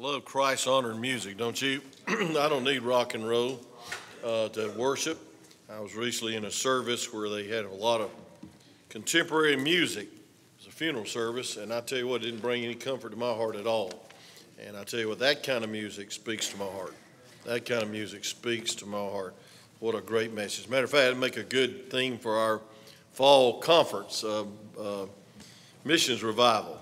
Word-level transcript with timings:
I 0.00 0.02
love 0.02 0.24
Christ 0.24 0.66
honored 0.66 0.98
music, 0.98 1.36
don't 1.36 1.60
you? 1.60 1.82
I 2.08 2.48
don't 2.48 2.64
need 2.64 2.80
rock 2.80 3.12
and 3.12 3.28
roll 3.28 3.60
uh, 4.24 4.48
to 4.48 4.70
worship. 4.70 5.18
I 5.68 5.78
was 5.78 5.94
recently 5.94 6.36
in 6.36 6.46
a 6.46 6.50
service 6.50 7.12
where 7.12 7.28
they 7.28 7.46
had 7.46 7.66
a 7.66 7.70
lot 7.70 8.00
of 8.00 8.10
contemporary 8.88 9.56
music. 9.56 10.04
It 10.04 10.20
was 10.56 10.68
a 10.68 10.70
funeral 10.70 11.04
service, 11.04 11.58
and 11.58 11.70
I 11.70 11.82
tell 11.82 11.98
you 11.98 12.08
what, 12.08 12.22
it 12.22 12.26
didn't 12.26 12.40
bring 12.40 12.64
any 12.64 12.76
comfort 12.76 13.10
to 13.10 13.18
my 13.18 13.30
heart 13.34 13.56
at 13.56 13.66
all. 13.66 13.92
And 14.66 14.74
I 14.74 14.84
tell 14.84 15.00
you 15.00 15.08
what, 15.10 15.18
that 15.18 15.42
kind 15.42 15.64
of 15.64 15.68
music 15.68 16.12
speaks 16.12 16.48
to 16.48 16.56
my 16.56 16.64
heart. 16.64 16.94
That 17.44 17.66
kind 17.66 17.82
of 17.82 17.90
music 17.90 18.24
speaks 18.24 18.74
to 18.76 18.86
my 18.86 18.96
heart. 18.96 19.34
What 19.80 19.94
a 19.94 20.00
great 20.00 20.32
message. 20.32 20.66
Matter 20.66 20.84
of 20.84 20.90
fact, 20.92 21.08
it'd 21.08 21.18
make 21.18 21.36
a 21.36 21.42
good 21.42 21.90
theme 21.90 22.16
for 22.16 22.38
our 22.38 22.62
fall 23.12 23.58
conference, 23.60 24.24
uh, 24.24 24.44
uh, 24.80 25.04
missions 25.84 26.22
revival. 26.22 26.80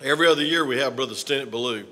Every 0.00 0.28
other 0.28 0.44
year 0.44 0.64
we 0.64 0.78
have 0.78 0.94
Brother 0.94 1.14
Stennett 1.14 1.50
Ballou, 1.50 1.84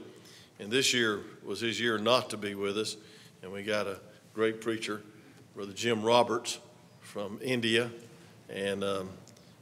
and 0.59 0.71
this 0.71 0.95
year 0.95 1.21
was 1.45 1.61
his 1.61 1.81
year 1.81 1.99
not 1.99 2.31
to 2.31 2.37
be 2.37 2.55
with 2.55 2.79
us. 2.79 2.97
And 3.43 3.53
we 3.53 3.63
got 3.63 3.87
a 3.87 3.99
great 4.35 4.61
preacher, 4.61 5.03
Brother 5.55 5.73
Jim 5.73 6.03
Roberts 6.03 6.59
from 7.01 7.39
India, 7.43 7.91
and 8.49 8.83
um, 8.83 9.11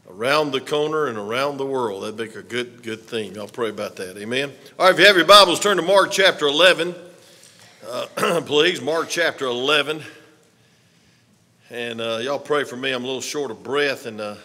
around 0.08 0.52
the 0.52 0.60
corner 0.60 1.06
and 1.06 1.18
around 1.18 1.56
the 1.56 1.66
world. 1.66 2.02
That'd 2.02 2.18
make 2.18 2.36
a 2.36 2.42
good, 2.42 2.82
good 2.82 3.02
theme. 3.02 3.34
I'll 3.38 3.48
pray 3.48 3.70
about 3.70 3.96
that. 3.96 4.16
Amen. 4.16 4.52
All 4.78 4.86
right, 4.86 4.94
if 4.94 5.00
you 5.00 5.06
have 5.06 5.16
your 5.16 5.26
Bibles, 5.26 5.60
turn 5.60 5.76
to 5.76 5.82
Mark 5.82 6.10
chapter 6.10 6.46
11. 6.46 6.94
Uh, 7.86 8.40
please, 8.46 8.80
Mark 8.80 9.08
chapter 9.08 9.46
11. 9.46 10.02
And 11.70 12.00
uh, 12.00 12.18
y'all 12.22 12.38
pray 12.38 12.64
for 12.64 12.76
me. 12.76 12.92
I'm 12.92 13.02
a 13.02 13.06
little 13.06 13.20
short 13.20 13.50
of 13.50 13.62
breath, 13.62 14.06
and 14.06 14.20
uh, 14.20 14.36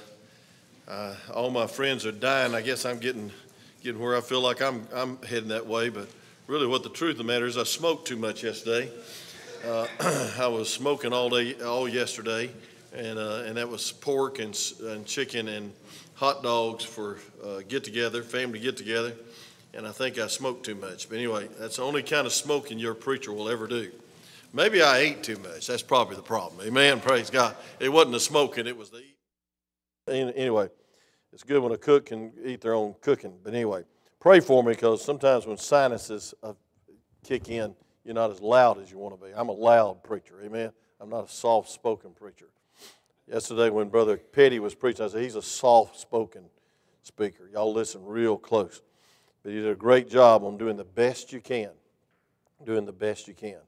all 1.33 1.51
my 1.51 1.67
friends 1.67 2.05
are 2.05 2.11
dying. 2.11 2.55
I 2.55 2.61
guess 2.61 2.85
I'm 2.85 2.97
getting 2.97 3.31
getting 3.83 4.01
where 4.01 4.17
I 4.17 4.21
feel 4.21 4.41
like 4.41 4.61
I'm 4.61 4.87
I'm 4.93 5.21
heading 5.21 5.49
that 5.49 5.67
way. 5.67 5.89
But 5.89 6.07
really, 6.49 6.65
what 6.65 6.81
the 6.81 6.89
truth 6.89 7.11
of 7.11 7.17
the 7.19 7.23
matter 7.23 7.45
is, 7.45 7.59
I 7.59 7.63
smoked 7.63 8.07
too 8.07 8.17
much 8.17 8.43
yesterday. 8.43 8.89
Uh, 9.63 9.85
I 10.39 10.47
was 10.47 10.67
smoking 10.67 11.13
all 11.13 11.29
day, 11.29 11.53
all 11.61 11.87
yesterday, 11.87 12.49
and 12.91 13.19
uh, 13.19 13.43
and 13.45 13.55
that 13.57 13.69
was 13.69 13.91
pork 13.91 14.39
and 14.39 14.59
and 14.81 15.05
chicken 15.05 15.47
and 15.47 15.71
hot 16.15 16.41
dogs 16.41 16.83
for 16.83 17.17
uh, 17.45 17.59
get 17.67 17.83
together, 17.83 18.23
family 18.23 18.59
get 18.59 18.77
together. 18.77 19.13
And 19.75 19.85
I 19.85 19.91
think 19.91 20.17
I 20.17 20.25
smoked 20.25 20.65
too 20.65 20.73
much. 20.73 21.07
But 21.07 21.19
anyway, 21.19 21.47
that's 21.59 21.75
the 21.75 21.83
only 21.83 22.01
kind 22.01 22.25
of 22.25 22.33
smoking 22.33 22.79
your 22.79 22.95
preacher 22.95 23.31
will 23.31 23.47
ever 23.47 23.67
do. 23.67 23.91
Maybe 24.51 24.81
I 24.81 24.97
ate 24.97 25.21
too 25.21 25.37
much. 25.37 25.67
That's 25.67 25.83
probably 25.83 26.15
the 26.15 26.23
problem. 26.23 26.65
Amen. 26.65 26.99
Praise 26.99 27.29
God. 27.29 27.55
It 27.79 27.89
wasn't 27.89 28.13
the 28.13 28.19
smoking, 28.19 28.65
it 28.65 28.75
was 28.75 28.89
the. 28.89 29.03
Anyway, 30.07 30.69
it's 31.31 31.43
good 31.43 31.61
when 31.61 31.71
a 31.71 31.77
cook 31.77 32.07
can 32.07 32.31
eat 32.43 32.61
their 32.61 32.73
own 32.73 32.95
cooking. 33.01 33.35
But 33.43 33.53
anyway, 33.53 33.83
pray 34.19 34.39
for 34.39 34.63
me 34.63 34.73
because 34.73 35.03
sometimes 35.03 35.45
when 35.45 35.57
sinuses 35.57 36.33
uh, 36.43 36.53
kick 37.23 37.49
in, 37.49 37.75
you're 38.03 38.15
not 38.15 38.31
as 38.31 38.41
loud 38.41 38.81
as 38.81 38.91
you 38.91 38.97
want 38.97 39.19
to 39.19 39.25
be. 39.25 39.31
I'm 39.33 39.49
a 39.49 39.53
loud 39.53 40.03
preacher. 40.03 40.35
Amen. 40.43 40.71
I'm 40.99 41.09
not 41.09 41.25
a 41.25 41.31
soft 41.31 41.69
spoken 41.69 42.11
preacher. 42.11 42.47
Yesterday, 43.27 43.69
when 43.69 43.89
Brother 43.89 44.17
Petty 44.17 44.59
was 44.59 44.73
preaching, 44.73 45.05
I 45.05 45.09
said, 45.09 45.21
he's 45.21 45.35
a 45.35 45.41
soft 45.41 45.99
spoken 45.99 46.45
speaker. 47.03 47.49
Y'all 47.53 47.71
listen 47.71 48.03
real 48.03 48.37
close. 48.37 48.81
But 49.43 49.53
you 49.53 49.61
did 49.61 49.71
a 49.71 49.75
great 49.75 50.09
job 50.09 50.43
on 50.43 50.57
doing 50.57 50.75
the 50.75 50.83
best 50.83 51.31
you 51.31 51.39
can. 51.39 51.69
Doing 52.65 52.85
the 52.85 52.91
best 52.91 53.27
you 53.27 53.33
can. 53.33 53.59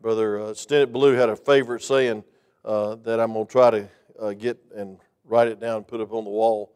Brother 0.00 0.40
uh, 0.40 0.44
Stennett 0.50 0.92
Ballou 0.92 1.14
had 1.14 1.28
a 1.28 1.36
favorite 1.36 1.82
saying 1.82 2.24
uh, 2.64 2.96
that 2.96 3.18
I'm 3.18 3.32
going 3.32 3.46
to 3.46 3.52
try 3.52 3.70
to 3.70 3.88
uh, 4.20 4.32
get 4.32 4.58
and 4.74 4.98
write 5.24 5.48
it 5.48 5.60
down 5.60 5.78
and 5.78 5.86
put 5.86 6.00
up 6.00 6.12
on 6.12 6.24
the 6.24 6.30
wall 6.30 6.72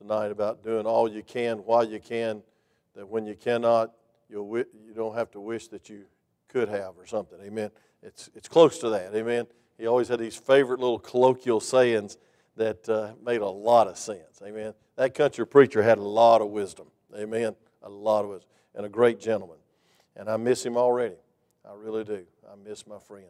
tonight 0.00 0.30
about 0.30 0.62
doing 0.62 0.86
all 0.86 1.10
you 1.10 1.22
can 1.22 1.58
while 1.58 1.84
you 1.84 2.00
can, 2.00 2.42
that 2.96 3.06
when 3.06 3.26
you 3.26 3.34
cannot, 3.34 3.92
you'll 4.28 4.58
you 4.58 4.94
don't 4.94 5.14
have 5.14 5.30
to 5.32 5.40
wish 5.40 5.68
that 5.68 5.88
you 5.88 6.04
could 6.48 6.68
have 6.68 6.96
or 6.98 7.06
something. 7.06 7.38
Amen. 7.42 7.70
It's, 8.02 8.30
it's 8.34 8.48
close 8.48 8.78
to 8.78 8.88
that. 8.90 9.14
Amen. 9.14 9.46
He 9.78 9.86
always 9.86 10.08
had 10.08 10.18
these 10.18 10.36
favorite 10.36 10.80
little 10.80 10.98
colloquial 10.98 11.60
sayings 11.60 12.16
that 12.56 12.88
uh, 12.88 13.12
made 13.24 13.40
a 13.42 13.48
lot 13.48 13.88
of 13.88 13.98
sense. 13.98 14.40
Amen. 14.42 14.74
That 14.96 15.14
country 15.14 15.46
preacher 15.46 15.82
had 15.82 15.98
a 15.98 16.02
lot 16.02 16.40
of 16.40 16.48
wisdom. 16.48 16.86
Amen. 17.16 17.54
A 17.82 17.88
lot 17.88 18.24
of 18.24 18.30
wisdom. 18.30 18.48
And 18.74 18.86
a 18.86 18.88
great 18.88 19.20
gentleman. 19.20 19.58
And 20.16 20.28
I 20.28 20.36
miss 20.36 20.64
him 20.64 20.76
already. 20.76 21.16
I 21.68 21.74
really 21.74 22.04
do. 22.04 22.24
I 22.50 22.56
miss 22.68 22.86
my 22.86 22.98
friend. 22.98 23.26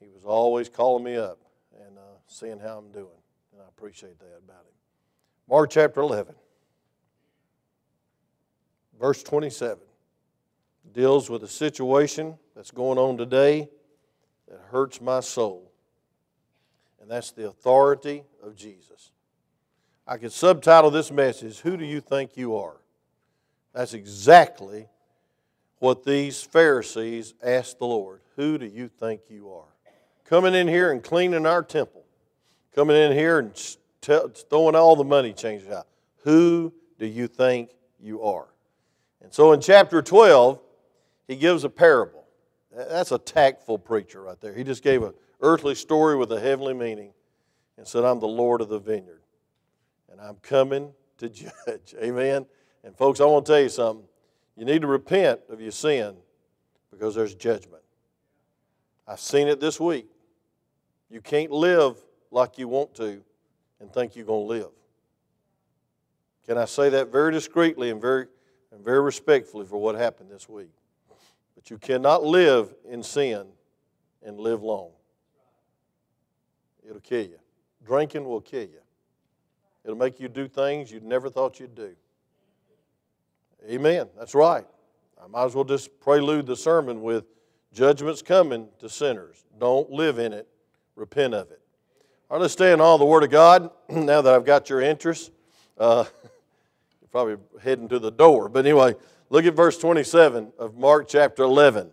He 0.00 0.08
was 0.08 0.24
always 0.24 0.68
calling 0.68 1.04
me 1.04 1.16
up 1.16 1.38
and 1.86 1.98
uh, 1.98 2.18
seeing 2.26 2.58
how 2.58 2.78
I'm 2.78 2.90
doing, 2.92 3.20
and 3.52 3.60
I 3.60 3.68
appreciate 3.68 4.18
that 4.20 4.40
about 4.44 4.62
him. 4.62 4.72
Mark 5.50 5.70
chapter 5.70 6.02
11, 6.02 6.34
verse 9.00 9.22
27, 9.22 9.78
deals 10.92 11.30
with 11.30 11.42
a 11.42 11.48
situation 11.48 12.36
that's 12.54 12.70
going 12.70 12.98
on 12.98 13.16
today 13.16 13.70
that 14.46 14.60
hurts 14.70 15.00
my 15.00 15.20
soul, 15.20 15.72
and 17.00 17.10
that's 17.10 17.30
the 17.30 17.48
authority 17.48 18.24
of 18.42 18.56
Jesus. 18.56 19.10
I 20.06 20.18
could 20.18 20.32
subtitle 20.32 20.90
this 20.90 21.10
message, 21.10 21.60
Who 21.60 21.78
Do 21.78 21.84
You 21.86 22.02
Think 22.02 22.36
You 22.36 22.56
Are? 22.56 22.76
That's 23.72 23.94
exactly 23.94 24.86
what 25.78 26.04
these 26.04 26.42
Pharisees 26.42 27.32
asked 27.42 27.78
the 27.78 27.86
Lord 27.86 28.20
Who 28.36 28.58
do 28.58 28.66
you 28.66 28.88
think 28.88 29.22
you 29.30 29.50
are? 29.50 29.72
Coming 30.26 30.54
in 30.54 30.68
here 30.68 30.92
and 30.92 31.02
cleaning 31.02 31.46
our 31.46 31.62
temple, 31.62 32.04
coming 32.74 32.96
in 32.96 33.12
here 33.12 33.38
and 33.38 33.56
throwing 34.00 34.74
all 34.74 34.96
the 34.96 35.04
money 35.04 35.32
changes 35.32 35.68
out. 35.68 35.86
Who 36.24 36.72
do 36.98 37.06
you 37.06 37.26
think 37.26 37.70
you 38.00 38.22
are? 38.22 38.48
And 39.22 39.32
so 39.32 39.52
in 39.52 39.60
chapter 39.60 40.02
12, 40.02 40.60
he 41.26 41.36
gives 41.36 41.64
a 41.64 41.68
parable. 41.68 42.24
That's 42.74 43.12
a 43.12 43.18
tactful 43.18 43.78
preacher 43.78 44.22
right 44.22 44.40
there. 44.40 44.54
He 44.54 44.64
just 44.64 44.82
gave 44.82 45.02
an 45.02 45.14
earthly 45.40 45.74
story 45.74 46.16
with 46.16 46.30
a 46.32 46.40
heavenly 46.40 46.74
meaning 46.74 47.12
and 47.76 47.86
said, 47.86 48.04
I'm 48.04 48.20
the 48.20 48.28
Lord 48.28 48.60
of 48.60 48.68
the 48.68 48.78
vineyard, 48.78 49.22
and 50.10 50.20
I'm 50.20 50.36
coming 50.36 50.92
to 51.18 51.28
judge. 51.28 51.94
Amen. 52.00 52.46
And 52.84 52.96
folks, 52.96 53.20
I 53.20 53.24
want 53.24 53.46
to 53.46 53.52
tell 53.52 53.60
you 53.60 53.68
something. 53.68 54.06
You 54.56 54.64
need 54.64 54.82
to 54.82 54.88
repent 54.88 55.40
of 55.48 55.60
your 55.60 55.70
sin 55.70 56.16
because 56.90 57.14
there's 57.14 57.34
judgment. 57.34 57.82
I've 59.06 59.20
seen 59.20 59.48
it 59.48 59.60
this 59.60 59.80
week. 59.80 60.06
You 61.10 61.20
can't 61.20 61.50
live 61.50 61.96
like 62.30 62.58
you 62.58 62.68
want 62.68 62.94
to 62.96 63.22
and 63.80 63.92
think 63.92 64.16
you're 64.16 64.26
going 64.26 64.46
to 64.46 64.48
live. 64.48 64.70
Can 66.46 66.58
I 66.58 66.64
say 66.64 66.88
that 66.90 67.12
very 67.12 67.32
discreetly 67.32 67.90
and 67.90 68.00
very, 68.00 68.26
and 68.72 68.82
very 68.82 69.00
respectfully 69.00 69.66
for 69.66 69.76
what 69.78 69.94
happened 69.94 70.30
this 70.30 70.48
week? 70.48 70.70
But 71.54 71.70
you 71.70 71.78
cannot 71.78 72.24
live 72.24 72.74
in 72.88 73.02
sin 73.02 73.46
and 74.24 74.38
live 74.38 74.62
long. 74.62 74.90
It'll 76.88 77.00
kill 77.00 77.24
you. 77.24 77.38
Drinking 77.84 78.24
will 78.24 78.40
kill 78.40 78.62
you. 78.62 78.80
It'll 79.84 79.96
make 79.96 80.20
you 80.20 80.28
do 80.28 80.48
things 80.48 80.90
you 80.90 81.00
never 81.00 81.28
thought 81.28 81.60
you'd 81.60 81.74
do. 81.74 81.94
Amen. 83.68 84.08
That's 84.16 84.34
right. 84.34 84.66
I 85.22 85.26
might 85.26 85.44
as 85.44 85.54
well 85.54 85.64
just 85.64 86.00
prelude 86.00 86.46
the 86.46 86.56
sermon 86.56 87.02
with 87.02 87.24
judgment's 87.72 88.22
coming 88.22 88.68
to 88.78 88.88
sinners. 88.88 89.44
Don't 89.58 89.90
live 89.90 90.18
in 90.18 90.32
it, 90.32 90.48
repent 90.94 91.34
of 91.34 91.50
it. 91.50 91.60
Right, 92.30 92.42
let's 92.42 92.52
stay 92.52 92.74
in 92.74 92.80
all 92.82 92.98
the 92.98 93.06
Word 93.06 93.24
of 93.24 93.30
God 93.30 93.70
now 93.88 94.20
that 94.20 94.34
I've 94.34 94.44
got 94.44 94.68
your 94.68 94.82
interest. 94.82 95.30
Uh, 95.78 96.04
you're 96.22 97.08
probably 97.10 97.36
heading 97.62 97.88
to 97.88 97.98
the 97.98 98.10
door. 98.10 98.50
But 98.50 98.66
anyway, 98.66 98.96
look 99.30 99.46
at 99.46 99.54
verse 99.54 99.78
27 99.78 100.52
of 100.58 100.76
Mark 100.76 101.08
chapter 101.08 101.42
11. 101.42 101.90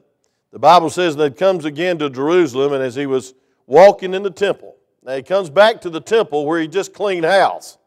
The 0.51 0.59
Bible 0.59 0.89
says 0.89 1.15
that 1.15 1.37
comes 1.37 1.63
again 1.63 1.97
to 1.99 2.09
Jerusalem, 2.09 2.73
and 2.73 2.83
as 2.83 2.95
he 2.95 3.05
was 3.05 3.33
walking 3.65 4.13
in 4.13 4.23
the 4.23 4.29
temple, 4.29 4.75
now 5.03 5.15
he 5.15 5.23
comes 5.23 5.49
back 5.49 5.79
to 5.81 5.89
the 5.89 6.01
temple 6.01 6.45
where 6.45 6.59
he 6.59 6.67
just 6.67 6.93
cleaned 6.93 7.23
house. 7.23 7.77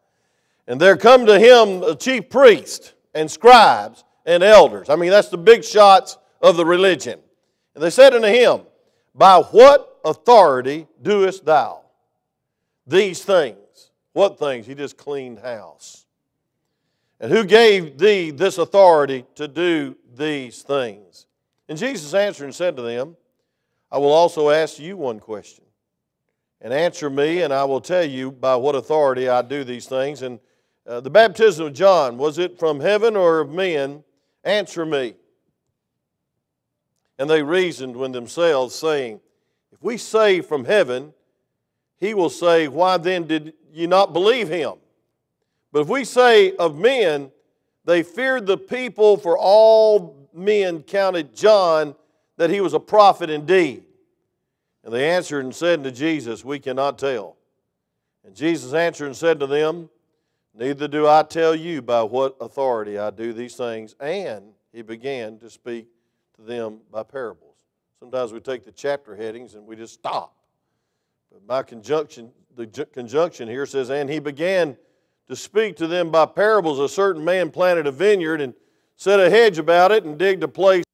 And 0.67 0.81
there 0.81 0.97
come 0.97 1.27
to 1.27 1.39
him 1.39 1.83
a 1.83 1.95
chief 1.95 2.31
priest 2.31 2.95
and 3.13 3.31
scribes 3.31 4.05
and 4.25 4.43
elders. 4.43 4.89
I 4.89 4.97
mean, 4.97 5.11
that's 5.11 5.29
the 5.29 5.37
big 5.37 5.65
shots 5.65 6.17
of 6.41 6.57
the 6.57 6.65
religion. 6.65 7.21
And 7.75 7.85
they 7.85 7.91
said 7.91 8.15
unto 8.15 8.29
him, 8.29 8.63
By 9.15 9.37
what 9.39 10.01
authority 10.03 10.87
doest 11.03 11.45
thou 11.45 11.83
these 12.89 13.25
things? 13.25 13.91
What 14.13 14.39
things? 14.39 14.67
He 14.67 14.75
just 14.75 14.97
cleaned 14.97 15.39
house. 15.39 16.07
And 17.21 17.31
who 17.31 17.45
gave 17.45 17.99
thee 17.99 18.31
this 18.31 18.59
authority 18.59 19.25
to 19.37 19.47
do 19.47 19.97
these 20.15 20.63
things? 20.63 21.27
And 21.69 21.79
Jesus 21.79 22.15
answered 22.15 22.45
and 22.45 22.55
said 22.55 22.77
to 22.77 22.83
them, 22.83 23.17
I 23.91 23.99
will 23.99 24.13
also 24.13 24.51
ask 24.51 24.79
you 24.79 24.97
one 24.97 25.21
question. 25.21 25.65
And 26.61 26.73
answer 26.73 27.09
me, 27.09 27.43
and 27.43 27.53
I 27.53 27.65
will 27.65 27.81
tell 27.81 28.05
you 28.05 28.33
by 28.33 28.57
what 28.57 28.75
authority 28.75 29.29
I 29.29 29.43
do 29.43 29.63
these 29.65 29.87
things. 29.87 30.23
And 30.23 30.41
uh, 30.87 31.01
the 31.01 31.11
baptism 31.11 31.67
of 31.67 31.73
John, 31.73 32.19
was 32.19 32.39
it 32.39 32.59
from 32.59 32.81
heaven 32.81 33.15
or 33.15 33.41
of 33.41 33.51
men? 33.51 34.03
Answer 34.43 34.85
me. 34.85 35.15
And 37.19 37.29
they 37.29 37.43
reasoned 37.43 37.97
with 37.97 38.13
themselves, 38.13 38.75
saying, 38.75 39.21
If 39.73 39.83
we 39.83 39.97
say 39.97 40.41
from 40.41 40.65
heaven, 40.65 41.13
he 41.99 42.15
will 42.15 42.31
say, 42.31 42.69
Why 42.69 42.97
then 42.97 43.27
did 43.27 43.55
you 43.73 43.87
not 43.87 44.13
believe 44.13 44.49
him? 44.49 44.75
But 45.73 45.81
if 45.83 45.89
we 45.89 46.05
say 46.05 46.57
of 46.57 46.77
men, 46.79 47.31
they 47.85 48.03
feared 48.03 48.47
the 48.47 48.59
people 48.59 49.17
for 49.17 49.39
all 49.39 50.29
men 50.33 50.83
counted 50.83 51.35
John 51.35 51.95
that 52.37 52.51
he 52.51 52.61
was 52.61 52.75
a 52.75 52.81
prophet 52.81 53.31
indeed? 53.31 53.85
And 54.85 54.95
they 54.95 55.11
answered 55.11 55.45
and 55.45 55.55
said 55.55 55.85
to 55.85 55.93
Jesus, 55.93 56.45
We 56.45 56.59
cannot 56.59 56.99
tell. 56.99 57.37
And 58.25 58.35
Jesus 58.35 58.73
answered 58.73 59.07
and 59.07 59.17
said 59.17 59.41
to 59.41 59.47
them, 59.47 59.91
Neither 60.55 60.89
do 60.89 61.07
I 61.07 61.23
tell 61.23 61.55
you 61.55 61.83
by 61.83 62.03
what 62.03 62.37
authority 62.41 62.99
I 62.99 63.11
do 63.11 63.33
these 63.33 63.55
things. 63.55 63.95
And 64.01 64.53
he 64.73 64.83
began 64.83 65.39
to 65.39 65.51
speak 65.51 65.89
to 66.37 66.43
them 66.43 66.81
by 66.91 67.03
parables. 67.03 67.57
Sometimes 68.01 68.33
we 68.33 68.41
take 68.41 68.65
the 68.65 68.73
chapter 68.73 69.15
headings 69.15 69.55
and 69.55 69.67
we 69.67 69.77
just 69.77 69.95
stop. 69.95 70.35
But 71.33 71.47
my 71.47 71.63
conjunction, 71.63 72.33
the 72.57 72.67
conjunction 72.67 73.49
here 73.49 73.67
says, 73.67 73.91
And 73.91 74.09
he 74.09 74.19
began 74.19 74.77
to 75.29 75.37
speak 75.37 75.77
to 75.77 75.87
them 75.87 76.11
by 76.11 76.27
parables. 76.27 76.79
A 76.79 76.89
certain 76.89 77.25
man 77.25 77.51
planted 77.51 77.87
a 77.87 77.93
vineyard 77.93 78.41
and 78.41 78.55
set 78.97 79.21
a 79.21 79.31
hedge 79.31 79.59
about 79.59 79.93
it 79.93 80.05
and 80.05 80.19
digged 80.19 80.43
a 80.43 80.49
place, 80.49 80.85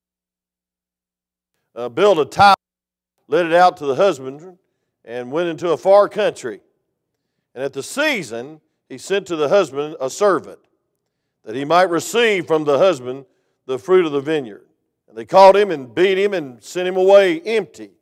uh, 1.75 1.89
built 1.89 2.19
a 2.19 2.25
tower, 2.25 2.55
let 3.29 3.47
it 3.47 3.55
out 3.55 3.77
to 3.79 3.87
the 3.87 3.95
husbandman, 3.95 4.59
and 5.05 5.33
went 5.33 5.49
into 5.49 5.71
a 5.71 5.77
far 5.77 6.09
country. 6.09 6.61
And 7.55 7.63
at 7.63 7.73
the 7.73 7.83
season, 7.83 8.61
he 8.89 8.99
sent 8.99 9.27
to 9.29 9.37
the 9.37 9.49
husband 9.49 9.97
a 10.01 10.11
servant, 10.11 10.59
that 11.45 11.55
he 11.55 11.65
might 11.65 11.89
receive 11.89 12.47
from 12.47 12.65
the 12.65 12.79
husband 12.79 13.27
the 13.67 13.79
fruit 13.79 14.05
of 14.05 14.13
the 14.13 14.21
vineyard. 14.21 14.67
And 15.09 15.17
they 15.17 15.25
caught 15.25 15.57
him 15.57 15.71
and 15.71 15.95
beat 15.95 16.19
him 16.19 16.35
and 16.35 16.63
sent 16.63 16.89
him 16.89 16.97
away 16.97 17.41
empty. 17.41 17.93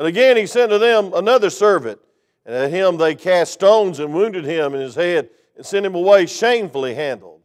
And 0.00 0.08
again 0.08 0.38
he 0.38 0.46
sent 0.46 0.70
to 0.70 0.78
them 0.78 1.12
another 1.12 1.50
servant, 1.50 2.00
and 2.46 2.54
at 2.54 2.70
him 2.70 2.96
they 2.96 3.14
cast 3.14 3.52
stones 3.52 3.98
and 3.98 4.14
wounded 4.14 4.46
him 4.46 4.74
in 4.74 4.80
his 4.80 4.94
head 4.94 5.28
and 5.58 5.66
sent 5.66 5.84
him 5.84 5.94
away 5.94 6.24
shamefully 6.24 6.94
handled. 6.94 7.42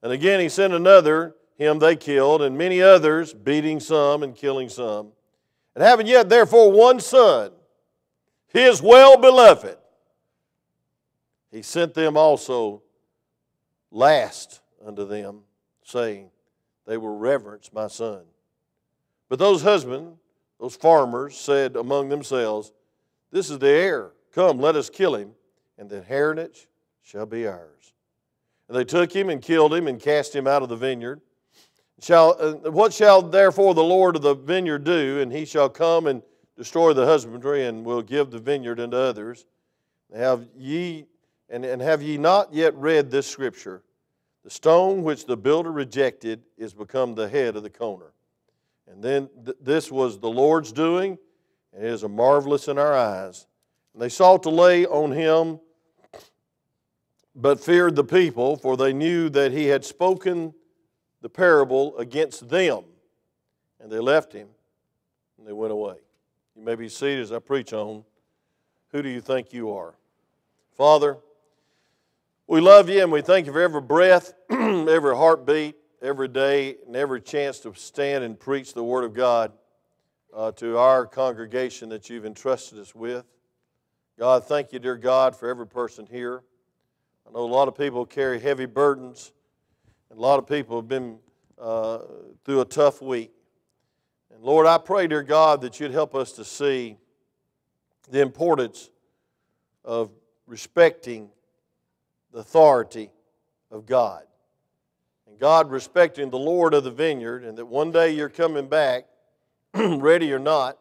And 0.00 0.12
again 0.12 0.38
he 0.38 0.48
sent 0.48 0.72
another, 0.72 1.34
him 1.56 1.80
they 1.80 1.96
killed, 1.96 2.42
and 2.42 2.56
many 2.56 2.80
others, 2.80 3.34
beating 3.34 3.80
some 3.80 4.22
and 4.22 4.36
killing 4.36 4.68
some. 4.68 5.08
And 5.74 5.82
having 5.82 6.06
yet 6.06 6.28
therefore 6.28 6.70
one 6.70 7.00
son, 7.00 7.50
his 8.46 8.80
well 8.80 9.16
beloved, 9.16 9.76
he 11.50 11.62
sent 11.62 11.94
them 11.94 12.16
also 12.16 12.82
last 13.90 14.60
unto 14.86 15.04
them, 15.04 15.40
saying, 15.82 16.30
They 16.86 16.98
will 16.98 17.18
reverence 17.18 17.72
my 17.72 17.88
son. 17.88 18.22
But 19.28 19.40
those 19.40 19.62
husbands, 19.62 20.20
those 20.60 20.76
farmers, 20.76 21.36
said 21.36 21.74
among 21.74 22.10
themselves, 22.10 22.72
This 23.32 23.50
is 23.50 23.58
the 23.58 23.68
heir. 23.68 24.12
Come, 24.32 24.60
let 24.60 24.76
us 24.76 24.90
kill 24.90 25.14
him, 25.14 25.32
and 25.78 25.88
the 25.88 25.96
inheritance 25.96 26.66
shall 27.02 27.26
be 27.26 27.46
ours. 27.46 27.94
And 28.68 28.76
they 28.76 28.84
took 28.84 29.12
him 29.12 29.30
and 29.30 29.42
killed 29.42 29.74
him 29.74 29.88
and 29.88 29.98
cast 29.98 30.36
him 30.36 30.46
out 30.46 30.62
of 30.62 30.68
the 30.68 30.76
vineyard. 30.76 31.20
Shall, 32.00 32.36
uh, 32.38 32.70
what 32.70 32.92
shall 32.92 33.22
therefore 33.22 33.74
the 33.74 33.82
Lord 33.82 34.16
of 34.16 34.22
the 34.22 34.34
vineyard 34.34 34.84
do? 34.84 35.20
And 35.20 35.32
he 35.32 35.44
shall 35.44 35.68
come 35.68 36.06
and 36.06 36.22
destroy 36.56 36.92
the 36.92 37.06
husbandry 37.06 37.66
and 37.66 37.84
will 37.84 38.02
give 38.02 38.30
the 38.30 38.38
vineyard 38.38 38.78
unto 38.80 38.96
others. 38.96 39.46
Have 40.14 40.46
ye 40.56 41.06
and, 41.48 41.64
and 41.64 41.82
have 41.82 42.00
ye 42.00 42.16
not 42.16 42.54
yet 42.54 42.74
read 42.76 43.10
this 43.10 43.26
scripture? 43.26 43.82
The 44.44 44.50
stone 44.50 45.02
which 45.02 45.26
the 45.26 45.36
builder 45.36 45.72
rejected 45.72 46.42
is 46.56 46.72
become 46.72 47.14
the 47.14 47.28
head 47.28 47.56
of 47.56 47.62
the 47.62 47.70
corner. 47.70 48.12
And 48.90 49.02
then 49.02 49.28
th- 49.44 49.56
this 49.60 49.90
was 49.90 50.18
the 50.18 50.28
Lord's 50.28 50.72
doing, 50.72 51.18
and 51.72 51.84
it 51.84 51.88
is 51.88 52.02
a 52.02 52.08
marvelous 52.08 52.68
in 52.68 52.78
our 52.78 52.94
eyes. 52.94 53.46
And 53.92 54.02
they 54.02 54.08
sought 54.08 54.42
to 54.44 54.50
lay 54.50 54.84
on 54.86 55.12
him, 55.12 55.60
but 57.34 57.60
feared 57.60 57.94
the 57.94 58.04
people, 58.04 58.56
for 58.56 58.76
they 58.76 58.92
knew 58.92 59.28
that 59.30 59.52
he 59.52 59.66
had 59.66 59.84
spoken 59.84 60.54
the 61.20 61.28
parable 61.28 61.96
against 61.98 62.48
them. 62.48 62.84
And 63.78 63.90
they 63.90 64.00
left 64.00 64.32
him, 64.32 64.48
and 65.38 65.46
they 65.46 65.52
went 65.52 65.72
away. 65.72 65.96
You 66.56 66.62
may 66.62 66.74
be 66.74 66.88
seated 66.88 67.20
as 67.20 67.32
I 67.32 67.38
preach 67.38 67.72
on 67.72 68.04
who 68.92 69.02
do 69.02 69.08
you 69.08 69.20
think 69.20 69.52
you 69.52 69.72
are? 69.72 69.94
Father, 70.76 71.16
we 72.46 72.60
love 72.60 72.88
you 72.88 73.00
and 73.02 73.12
we 73.12 73.22
thank 73.22 73.46
you 73.46 73.52
for 73.52 73.60
every 73.60 73.80
breath, 73.80 74.32
every 74.50 75.14
heartbeat, 75.14 75.76
every 76.02 76.28
day, 76.28 76.76
and 76.86 76.96
every 76.96 77.20
chance 77.20 77.60
to 77.60 77.74
stand 77.74 78.24
and 78.24 78.38
preach 78.38 78.72
the 78.72 78.82
Word 78.82 79.04
of 79.04 79.12
God 79.12 79.52
uh, 80.34 80.52
to 80.52 80.78
our 80.78 81.06
congregation 81.06 81.88
that 81.90 82.08
you've 82.08 82.24
entrusted 82.24 82.78
us 82.78 82.94
with. 82.94 83.24
God, 84.18 84.44
thank 84.44 84.72
you, 84.72 84.78
dear 84.78 84.96
God, 84.96 85.36
for 85.36 85.48
every 85.48 85.66
person 85.66 86.06
here. 86.10 86.42
I 87.26 87.32
know 87.32 87.40
a 87.40 87.46
lot 87.46 87.68
of 87.68 87.76
people 87.76 88.06
carry 88.06 88.40
heavy 88.40 88.66
burdens, 88.66 89.32
and 90.10 90.18
a 90.18 90.22
lot 90.22 90.38
of 90.38 90.46
people 90.46 90.76
have 90.76 90.88
been 90.88 91.18
uh, 91.58 91.98
through 92.44 92.60
a 92.60 92.64
tough 92.64 93.02
week. 93.02 93.32
And 94.32 94.42
Lord, 94.42 94.66
I 94.66 94.78
pray, 94.78 95.06
dear 95.06 95.22
God, 95.22 95.60
that 95.62 95.80
you'd 95.80 95.92
help 95.92 96.14
us 96.14 96.32
to 96.32 96.44
see 96.44 96.96
the 98.10 98.20
importance 98.20 98.90
of 99.84 100.10
respecting 100.46 101.30
the 102.32 102.40
authority 102.40 103.10
of 103.70 103.86
God. 103.86 104.24
And 105.30 105.38
God 105.38 105.70
respecting 105.70 106.28
the 106.28 106.38
Lord 106.38 106.74
of 106.74 106.82
the 106.82 106.90
vineyard, 106.90 107.44
and 107.44 107.56
that 107.56 107.66
one 107.66 107.92
day 107.92 108.10
you're 108.10 108.28
coming 108.28 108.66
back, 108.66 109.06
ready 109.74 110.32
or 110.32 110.40
not, 110.40 110.76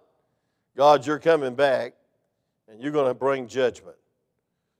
God, 0.76 1.06
you're 1.06 1.20
coming 1.20 1.54
back, 1.54 1.94
and 2.68 2.82
you're 2.82 2.92
going 2.92 3.08
to 3.08 3.14
bring 3.14 3.48
judgment. 3.48 3.96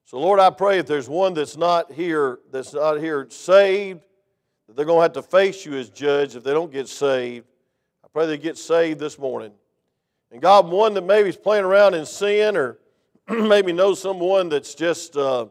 So, 0.06 0.20
Lord, 0.20 0.40
I 0.40 0.50
pray 0.50 0.80
if 0.80 0.88
there's 0.88 1.08
one 1.08 1.36
that's 1.36 1.56
not 1.56 1.92
here, 1.92 2.40
that's 2.52 2.74
not 2.74 3.00
here 3.00 3.28
saved, 3.30 4.02
that 4.66 4.76
they're 4.76 4.86
going 4.86 4.98
to 4.98 5.04
have 5.04 5.14
to 5.14 5.22
face 5.22 5.64
you 5.68 5.76
as 5.76 5.92
judge 5.92 6.36
if 6.36 6.44
they 6.44 6.52
don't 6.52 6.72
get 6.72 6.88
saved. 6.88 7.46
I 8.04 8.08
pray 8.12 8.26
they 8.26 8.40
get 8.40 8.58
saved 8.58 9.00
this 9.00 9.20
morning. 9.20 9.52
And 10.32 10.42
God, 10.42 10.68
one 10.68 10.96
that 10.96 11.04
maybe 11.04 11.30
is 11.30 11.38
playing 11.38 11.64
around 11.64 11.94
in 11.94 12.08
sin 12.08 12.58
or 12.58 12.80
maybe 13.30 13.72
knows 13.72 14.02
someone 14.02 14.50
that's 14.50 14.74
just 14.74 15.16
uh, 15.16 15.46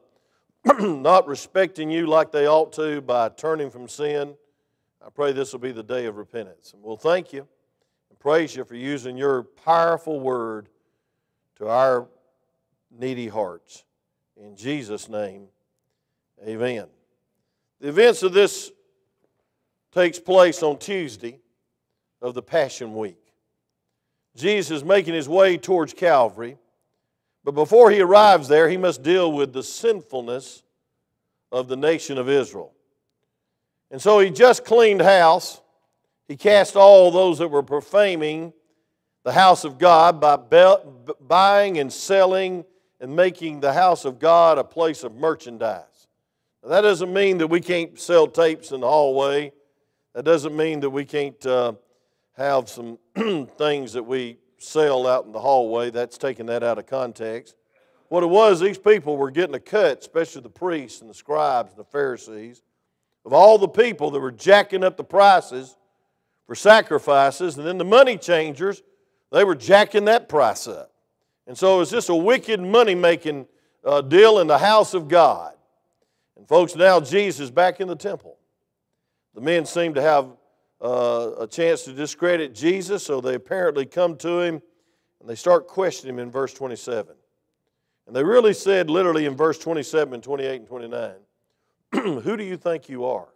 not 0.80 1.26
respecting 1.26 1.90
you 1.90 2.06
like 2.06 2.32
they 2.32 2.46
ought 2.46 2.72
to 2.74 3.00
by 3.00 3.28
turning 3.28 3.70
from 3.70 3.88
sin, 3.88 4.34
I 5.04 5.10
pray 5.10 5.32
this 5.32 5.52
will 5.52 5.60
be 5.60 5.72
the 5.72 5.82
day 5.82 6.06
of 6.06 6.16
repentance. 6.16 6.72
And 6.72 6.82
we'll 6.82 6.96
thank 6.96 7.32
you 7.32 7.46
and 8.10 8.18
praise 8.18 8.54
you 8.54 8.64
for 8.64 8.74
using 8.74 9.16
your 9.16 9.44
powerful 9.44 10.20
word 10.20 10.68
to 11.56 11.68
our 11.68 12.08
needy 12.90 13.28
hearts. 13.28 13.84
In 14.36 14.56
Jesus' 14.56 15.08
name, 15.08 15.48
amen. 16.46 16.86
The 17.80 17.88
events 17.88 18.22
of 18.22 18.32
this 18.32 18.72
takes 19.92 20.18
place 20.18 20.62
on 20.62 20.78
Tuesday 20.78 21.38
of 22.20 22.34
the 22.34 22.42
Passion 22.42 22.94
Week. 22.94 23.18
Jesus 24.36 24.78
is 24.78 24.84
making 24.84 25.14
his 25.14 25.28
way 25.28 25.56
towards 25.56 25.92
Calvary. 25.92 26.58
But 27.48 27.54
before 27.54 27.90
he 27.90 28.02
arrives 28.02 28.46
there, 28.46 28.68
he 28.68 28.76
must 28.76 29.02
deal 29.02 29.32
with 29.32 29.54
the 29.54 29.62
sinfulness 29.62 30.62
of 31.50 31.66
the 31.66 31.78
nation 31.78 32.18
of 32.18 32.28
Israel. 32.28 32.74
And 33.90 34.02
so 34.02 34.18
he 34.18 34.28
just 34.28 34.66
cleaned 34.66 35.00
house. 35.00 35.62
He 36.26 36.36
cast 36.36 36.76
all 36.76 37.10
those 37.10 37.38
that 37.38 37.48
were 37.48 37.62
profaning 37.62 38.52
the 39.24 39.32
house 39.32 39.64
of 39.64 39.78
God 39.78 40.20
by 40.20 40.36
buying 41.26 41.78
and 41.78 41.90
selling 41.90 42.66
and 43.00 43.16
making 43.16 43.60
the 43.60 43.72
house 43.72 44.04
of 44.04 44.18
God 44.18 44.58
a 44.58 44.64
place 44.64 45.02
of 45.02 45.14
merchandise. 45.14 46.06
Now, 46.62 46.68
that 46.68 46.82
doesn't 46.82 47.14
mean 47.14 47.38
that 47.38 47.46
we 47.46 47.62
can't 47.62 47.98
sell 47.98 48.26
tapes 48.26 48.72
in 48.72 48.80
the 48.82 48.88
hallway. 48.88 49.52
That 50.14 50.26
doesn't 50.26 50.54
mean 50.54 50.80
that 50.80 50.90
we 50.90 51.06
can't 51.06 51.46
uh, 51.46 51.72
have 52.36 52.68
some 52.68 52.98
things 53.56 53.94
that 53.94 54.04
we 54.04 54.36
sell 54.58 55.06
out 55.06 55.24
in 55.24 55.32
the 55.32 55.40
hallway. 55.40 55.90
That's 55.90 56.18
taking 56.18 56.46
that 56.46 56.62
out 56.62 56.78
of 56.78 56.86
context. 56.86 57.54
What 58.08 58.22
it 58.22 58.28
was, 58.28 58.60
these 58.60 58.78
people 58.78 59.16
were 59.16 59.30
getting 59.30 59.54
a 59.54 59.60
cut, 59.60 60.00
especially 60.00 60.42
the 60.42 60.48
priests 60.48 61.00
and 61.00 61.10
the 61.10 61.14
scribes 61.14 61.70
and 61.70 61.78
the 61.78 61.84
Pharisees, 61.84 62.62
of 63.24 63.32
all 63.32 63.58
the 63.58 63.68
people 63.68 64.10
that 64.10 64.20
were 64.20 64.32
jacking 64.32 64.82
up 64.82 64.96
the 64.96 65.04
prices 65.04 65.76
for 66.46 66.54
sacrifices, 66.54 67.58
and 67.58 67.66
then 67.66 67.76
the 67.76 67.84
money 67.84 68.16
changers, 68.16 68.82
they 69.30 69.44
were 69.44 69.54
jacking 69.54 70.06
that 70.06 70.28
price 70.28 70.66
up. 70.66 70.90
And 71.46 71.56
so 71.56 71.76
it 71.76 71.78
was 71.80 71.90
just 71.90 72.08
a 72.08 72.14
wicked 72.14 72.60
money 72.60 72.94
making 72.94 73.46
uh, 73.84 74.00
deal 74.00 74.38
in 74.38 74.46
the 74.46 74.58
house 74.58 74.94
of 74.94 75.08
God. 75.08 75.54
And 76.36 76.48
folks, 76.48 76.74
now 76.74 77.00
Jesus 77.00 77.50
back 77.50 77.80
in 77.80 77.88
the 77.88 77.96
temple. 77.96 78.38
The 79.34 79.40
men 79.42 79.66
seem 79.66 79.94
to 79.94 80.02
have 80.02 80.30
uh, 80.80 81.32
a 81.40 81.46
chance 81.46 81.82
to 81.84 81.92
discredit 81.92 82.54
Jesus, 82.54 83.04
so 83.04 83.20
they 83.20 83.34
apparently 83.34 83.84
come 83.84 84.16
to 84.18 84.40
him 84.40 84.62
and 85.20 85.28
they 85.28 85.34
start 85.34 85.66
questioning 85.66 86.14
him 86.14 86.20
in 86.20 86.30
verse 86.30 86.54
27. 86.54 87.14
And 88.06 88.16
they 88.16 88.24
really 88.24 88.54
said, 88.54 88.88
literally 88.88 89.26
in 89.26 89.36
verse 89.36 89.58
27 89.58 90.14
and 90.14 90.22
28 90.22 90.60
and 90.60 90.66
29, 90.66 91.12
Who 91.92 92.36
do 92.36 92.44
you 92.44 92.56
think 92.56 92.88
you 92.88 93.04
are? 93.04 93.28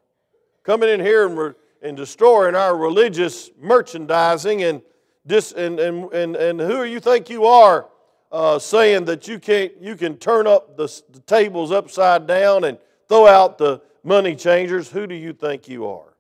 Coming 0.63 0.89
in 0.89 1.01
here 1.01 1.27
and, 1.27 1.55
and 1.83 1.97
destroying 1.97 2.55
our 2.55 2.77
religious 2.77 3.51
merchandising, 3.61 4.63
and, 4.63 4.81
dis, 5.27 5.53
and, 5.53 5.81
and, 5.81 6.13
and, 6.13 6.37
and 6.37 6.61
who 6.61 6.85
do 6.85 6.91
you 6.91 7.01
think 7.01 7.29
you 7.29 7.45
are 7.45 7.89
uh, 8.31 8.59
saying 8.59 9.05
that 9.07 9.27
you, 9.27 9.39
can't, 9.39 9.73
you 9.81 9.97
can 9.97 10.17
turn 10.17 10.47
up 10.47 10.77
the, 10.77 10.87
the 11.11 11.21
tables 11.21 11.73
upside 11.73 12.27
down 12.27 12.65
and 12.65 12.79
throw 13.09 13.27
out 13.27 13.59
the 13.59 13.83
money 14.05 14.37
changers? 14.37 14.89
Who 14.91 15.07
do 15.07 15.15
you 15.15 15.33
think 15.33 15.69
you 15.69 15.87
are? 15.87 16.12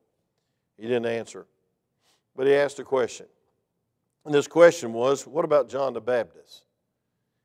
He 0.82 0.88
didn't 0.88 1.06
answer. 1.06 1.46
but 2.34 2.48
he 2.48 2.54
asked 2.56 2.80
a 2.80 2.84
question. 2.84 3.26
And 4.24 4.34
this 4.34 4.48
question 4.48 4.92
was, 4.92 5.28
what 5.28 5.44
about 5.44 5.68
John 5.68 5.92
the 5.92 6.00
Baptist? 6.00 6.64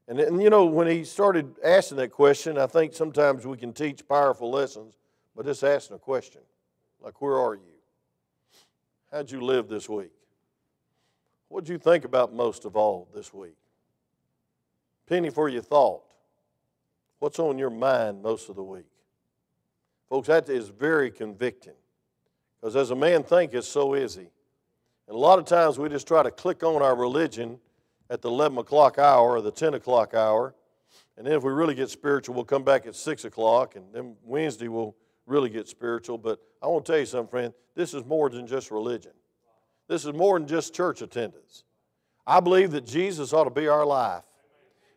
And, 0.08 0.20
and 0.20 0.42
you 0.42 0.50
know, 0.50 0.66
when 0.66 0.88
he 0.88 1.04
started 1.04 1.54
asking 1.64 1.98
that 1.98 2.12
question, 2.12 2.58
I 2.58 2.66
think 2.66 2.96
sometimes 2.96 3.46
we 3.46 3.56
can 3.56 3.74
teach 3.74 4.08
powerful 4.08 4.50
lessons, 4.50 4.96
but 5.36 5.46
just 5.46 5.64
asking 5.64 5.98
a 5.98 6.00
question 6.00 6.42
like, 7.00 7.22
where 7.22 7.38
are 7.38 7.54
you? 7.54 7.78
How'd 9.12 9.30
you 9.30 9.42
live 9.42 9.68
this 9.68 9.88
week? 9.88 10.14
What'd 11.50 11.70
you 11.70 11.78
think 11.78 12.06
about 12.06 12.34
most 12.34 12.66
of 12.66 12.76
all 12.76 13.08
this 13.14 13.32
week? 13.32 13.58
Penny 15.06 15.30
for 15.30 15.48
your 15.48 15.62
thought. 15.62 16.02
What's 17.20 17.38
on 17.38 17.60
your 17.60 17.70
mind 17.70 18.24
most 18.24 18.50
of 18.50 18.56
the 18.56 18.64
week? 18.64 18.90
Folks, 20.10 20.28
that 20.28 20.50
is 20.50 20.70
very 20.70 21.12
convicting. 21.12 21.76
Because 22.68 22.76
as 22.76 22.92
a 22.92 22.96
man 22.98 23.24
thinketh, 23.24 23.64
so 23.64 23.94
is 23.94 24.16
he. 24.16 24.28
And 25.08 25.16
a 25.16 25.18
lot 25.18 25.40
of 25.40 25.46
times 25.46 25.80
we 25.80 25.88
just 25.88 26.06
try 26.06 26.22
to 26.22 26.30
click 26.30 26.64
on 26.64 26.82
our 26.82 26.98
religion 26.98 27.62
at 28.10 28.22
the 28.22 28.28
11 28.28 28.58
o'clock 28.58 29.00
hour 29.00 29.38
or 29.38 29.42
the 29.42 29.54
10 29.54 29.76
o'clock 29.76 30.14
hour. 30.14 30.54
And 31.16 31.26
then 31.26 31.32
if 31.32 31.44
we 31.44 31.54
really 31.54 31.76
get 31.76 31.90
spiritual, 31.90 32.36
we'll 32.36 32.44
come 32.44 32.66
back 32.66 32.86
at 32.86 32.94
6 32.94 33.24
o'clock. 33.24 33.78
And 33.78 33.86
then 33.94 34.18
Wednesday 34.22 34.68
we'll 34.68 34.98
really 35.26 35.50
get 35.50 35.70
spiritual. 35.70 36.18
But 36.18 36.42
I 36.62 36.68
want 36.68 36.84
to 36.86 36.92
tell 36.92 37.00
you 37.00 37.06
something, 37.06 37.30
friend. 37.30 37.54
This 37.74 37.94
is 37.94 38.04
more 38.04 38.30
than 38.30 38.46
just 38.46 38.70
religion, 38.70 39.14
this 39.88 40.04
is 40.04 40.12
more 40.12 40.38
than 40.38 40.46
just 40.46 40.76
church 40.76 41.02
attendance. 41.02 41.64
I 42.26 42.42
believe 42.42 42.72
that 42.72 42.86
Jesus 42.86 43.32
ought 43.32 43.46
to 43.46 43.50
be 43.50 43.70
our 43.70 43.86
life. 43.86 44.26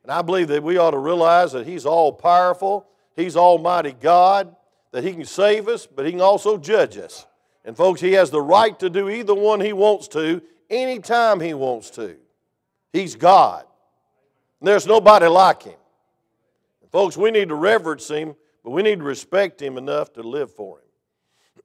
And 0.02 0.10
I 0.10 0.22
believe 0.22 0.48
that 0.48 0.64
we 0.64 0.76
ought 0.76 0.90
to 0.90 0.98
realize 0.98 1.52
that 1.52 1.68
He's 1.68 1.86
all 1.86 2.12
powerful, 2.12 2.88
He's 3.14 3.36
Almighty 3.36 3.92
God, 3.92 4.56
that 4.90 5.04
He 5.04 5.12
can 5.12 5.24
save 5.24 5.68
us, 5.68 5.86
but 5.86 6.04
He 6.04 6.10
can 6.10 6.20
also 6.20 6.58
judge 6.58 6.98
us. 6.98 7.26
And 7.64 7.76
folks, 7.76 8.00
He 8.00 8.12
has 8.12 8.30
the 8.30 8.40
right 8.40 8.78
to 8.78 8.90
do 8.90 9.08
either 9.08 9.34
one 9.34 9.60
He 9.60 9.72
wants 9.72 10.08
to, 10.08 10.42
anytime 10.68 11.40
He 11.40 11.54
wants 11.54 11.90
to. 11.90 12.16
He's 12.92 13.16
God. 13.16 13.64
There's 14.60 14.86
nobody 14.86 15.26
like 15.26 15.62
Him. 15.62 15.78
And 16.82 16.90
folks, 16.90 17.16
we 17.16 17.30
need 17.30 17.48
to 17.48 17.54
reverence 17.54 18.08
Him, 18.08 18.34
but 18.64 18.70
we 18.70 18.82
need 18.82 18.98
to 18.98 19.04
respect 19.04 19.60
Him 19.60 19.78
enough 19.78 20.12
to 20.14 20.22
live 20.22 20.52
for 20.52 20.78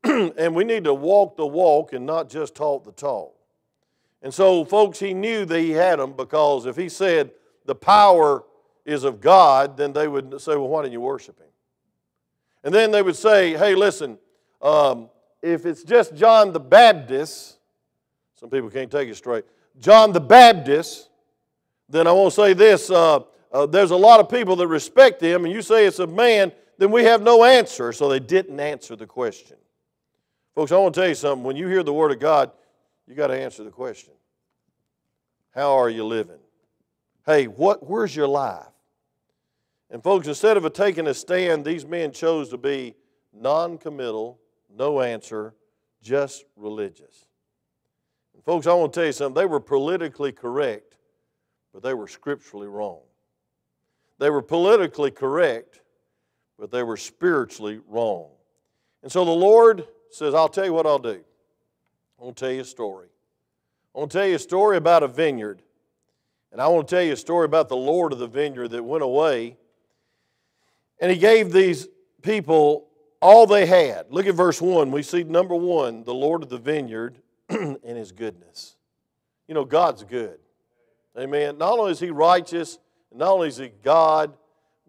Him. 0.04 0.34
and 0.38 0.56
we 0.56 0.64
need 0.64 0.84
to 0.84 0.94
walk 0.94 1.38
the 1.38 1.48
walk 1.48 1.94
and 1.94 2.06
not 2.06 2.30
just 2.30 2.56
talk 2.56 2.84
the 2.84 2.92
talk. 2.92 3.34
And 4.22 4.34
so, 4.34 4.66
folks, 4.66 5.00
He 5.00 5.14
knew 5.14 5.46
that 5.46 5.60
He 5.60 5.72
had 5.72 6.00
them 6.00 6.14
because 6.14 6.66
if 6.66 6.76
He 6.76 6.90
said, 6.90 7.32
the 7.66 7.76
power 7.76 8.44
is 8.86 9.04
of 9.04 9.20
God, 9.20 9.78
then 9.78 9.94
they 9.94 10.08
would 10.08 10.40
say, 10.40 10.56
well, 10.56 10.68
why 10.68 10.84
don't 10.84 10.92
you 10.92 11.02
worship 11.02 11.40
Him? 11.40 11.48
And 12.64 12.74
then 12.74 12.92
they 12.92 13.02
would 13.02 13.16
say, 13.16 13.56
hey, 13.56 13.76
listen, 13.76 14.18
um, 14.62 15.10
if 15.46 15.66
it's 15.66 15.84
just 15.84 16.16
John 16.16 16.52
the 16.52 16.60
Baptist, 16.60 17.58
some 18.40 18.50
people 18.50 18.70
can't 18.70 18.92
take 18.92 19.08
it 19.08 19.16
straight, 19.16 19.46
John 19.80 20.12
the 20.12 20.22
Baptist, 20.22 21.10
then 21.88 22.08
I 22.08 22.12
want 22.12 22.34
to 22.34 22.36
say 22.36 22.54
this 22.54 22.90
uh, 22.90 23.20
uh, 23.52 23.66
there's 23.66 23.92
a 23.92 23.96
lot 23.96 24.20
of 24.20 24.28
people 24.28 24.56
that 24.58 24.68
respect 24.68 25.22
him, 25.22 25.46
and 25.46 25.54
you 25.54 25.62
say 25.62 25.86
it's 25.86 26.00
a 26.00 26.08
man, 26.08 26.52
then 26.78 26.92
we 26.92 27.04
have 27.04 27.22
no 27.22 27.44
answer. 27.46 27.94
So 27.94 28.10
they 28.10 28.20
didn't 28.20 28.60
answer 28.60 28.96
the 28.96 29.06
question. 29.06 29.56
Folks, 30.56 30.72
I 30.72 30.78
want 30.78 30.94
to 30.96 31.02
tell 31.02 31.08
you 31.08 31.16
something. 31.16 31.44
When 31.44 31.56
you 31.56 31.68
hear 31.68 31.84
the 31.84 31.94
Word 31.94 32.12
of 32.12 32.20
God, 32.20 32.52
you 33.08 33.16
got 33.16 33.28
to 33.28 33.40
answer 33.40 33.64
the 33.64 33.70
question 33.70 34.14
How 35.54 35.78
are 35.78 35.90
you 35.90 36.06
living? 36.06 36.40
Hey, 37.26 37.46
what, 37.46 37.88
where's 37.88 38.16
your 38.16 38.28
life? 38.28 38.66
And, 39.90 40.04
folks, 40.04 40.28
instead 40.28 40.58
of 40.58 40.74
taking 40.74 41.08
a 41.08 41.14
stand, 41.14 41.64
these 41.64 41.86
men 41.86 42.12
chose 42.12 42.50
to 42.50 42.58
be 42.58 42.96
non 43.32 43.78
committal, 43.78 44.40
no 44.76 45.02
answer, 45.02 45.54
just 46.02 46.46
religious. 46.56 47.26
And, 48.34 48.44
folks, 48.44 48.68
I 48.68 48.74
want 48.74 48.94
to 48.94 49.00
tell 49.00 49.06
you 49.08 49.12
something. 49.12 49.42
They 49.42 49.48
were 49.48 49.60
politically 49.60 50.32
correct, 50.32 50.98
but 51.74 51.84
they 51.84 51.94
were 51.94 52.08
scripturally 52.08 52.68
wrong. 52.68 53.02
They 54.20 54.30
were 54.30 54.42
politically 54.42 55.12
correct, 55.12 55.82
but 56.58 56.72
they 56.72 56.84
were 56.84 56.98
spiritually 56.98 57.80
wrong. 57.88 58.30
And 59.04 59.12
so 59.12 59.26
the 59.26 59.32
Lord 59.32 59.88
says, 60.10 60.34
I'll 60.34 60.50
tell 60.50 60.66
you 60.66 60.74
what 60.74 60.86
I'll 60.86 61.00
do. 61.00 61.22
I 62.20 62.24
want 62.24 62.38
to 62.38 62.46
tell 62.46 62.54
you 62.54 62.62
a 62.62 62.66
story. 62.66 63.08
I 63.94 64.00
want 64.00 64.12
to 64.12 64.18
tell 64.18 64.28
you 64.28 64.36
a 64.36 64.40
story 64.40 64.78
about 64.78 65.04
a 65.04 65.08
vineyard 65.08 65.62
and 66.56 66.62
I 66.62 66.70
want 66.70 66.88
to 66.88 66.96
tell 66.96 67.04
you 67.04 67.12
a 67.12 67.18
story 67.18 67.44
about 67.44 67.68
the 67.68 67.76
Lord 67.76 68.14
of 68.14 68.20
the 68.20 68.28
vineyard 68.28 68.70
that 68.70 68.82
went 68.82 69.04
away. 69.04 69.58
And 71.02 71.12
he 71.12 71.18
gave 71.18 71.52
these 71.52 71.90
people 72.22 72.85
all 73.26 73.48
they 73.48 73.66
had. 73.66 74.06
Look 74.12 74.28
at 74.28 74.36
verse 74.36 74.62
1. 74.62 74.92
We 74.92 75.02
see 75.02 75.24
number 75.24 75.56
one, 75.56 76.04
the 76.04 76.14
Lord 76.14 76.44
of 76.44 76.50
the 76.50 76.60
vineyard 76.60 77.18
and 77.50 77.80
his 77.84 78.12
goodness. 78.12 78.76
You 79.48 79.56
know, 79.56 79.66
God's 79.66 80.04
good. 80.04 80.38
Amen. 81.18 81.58
Not 81.58 81.80
only 81.80 81.92
is 81.92 82.00
he 82.00 82.12
righteous, 82.12 82.78
not 83.12 83.32
only 83.32 83.48
is 83.48 83.58
he 83.58 83.72
God, 83.84 84.38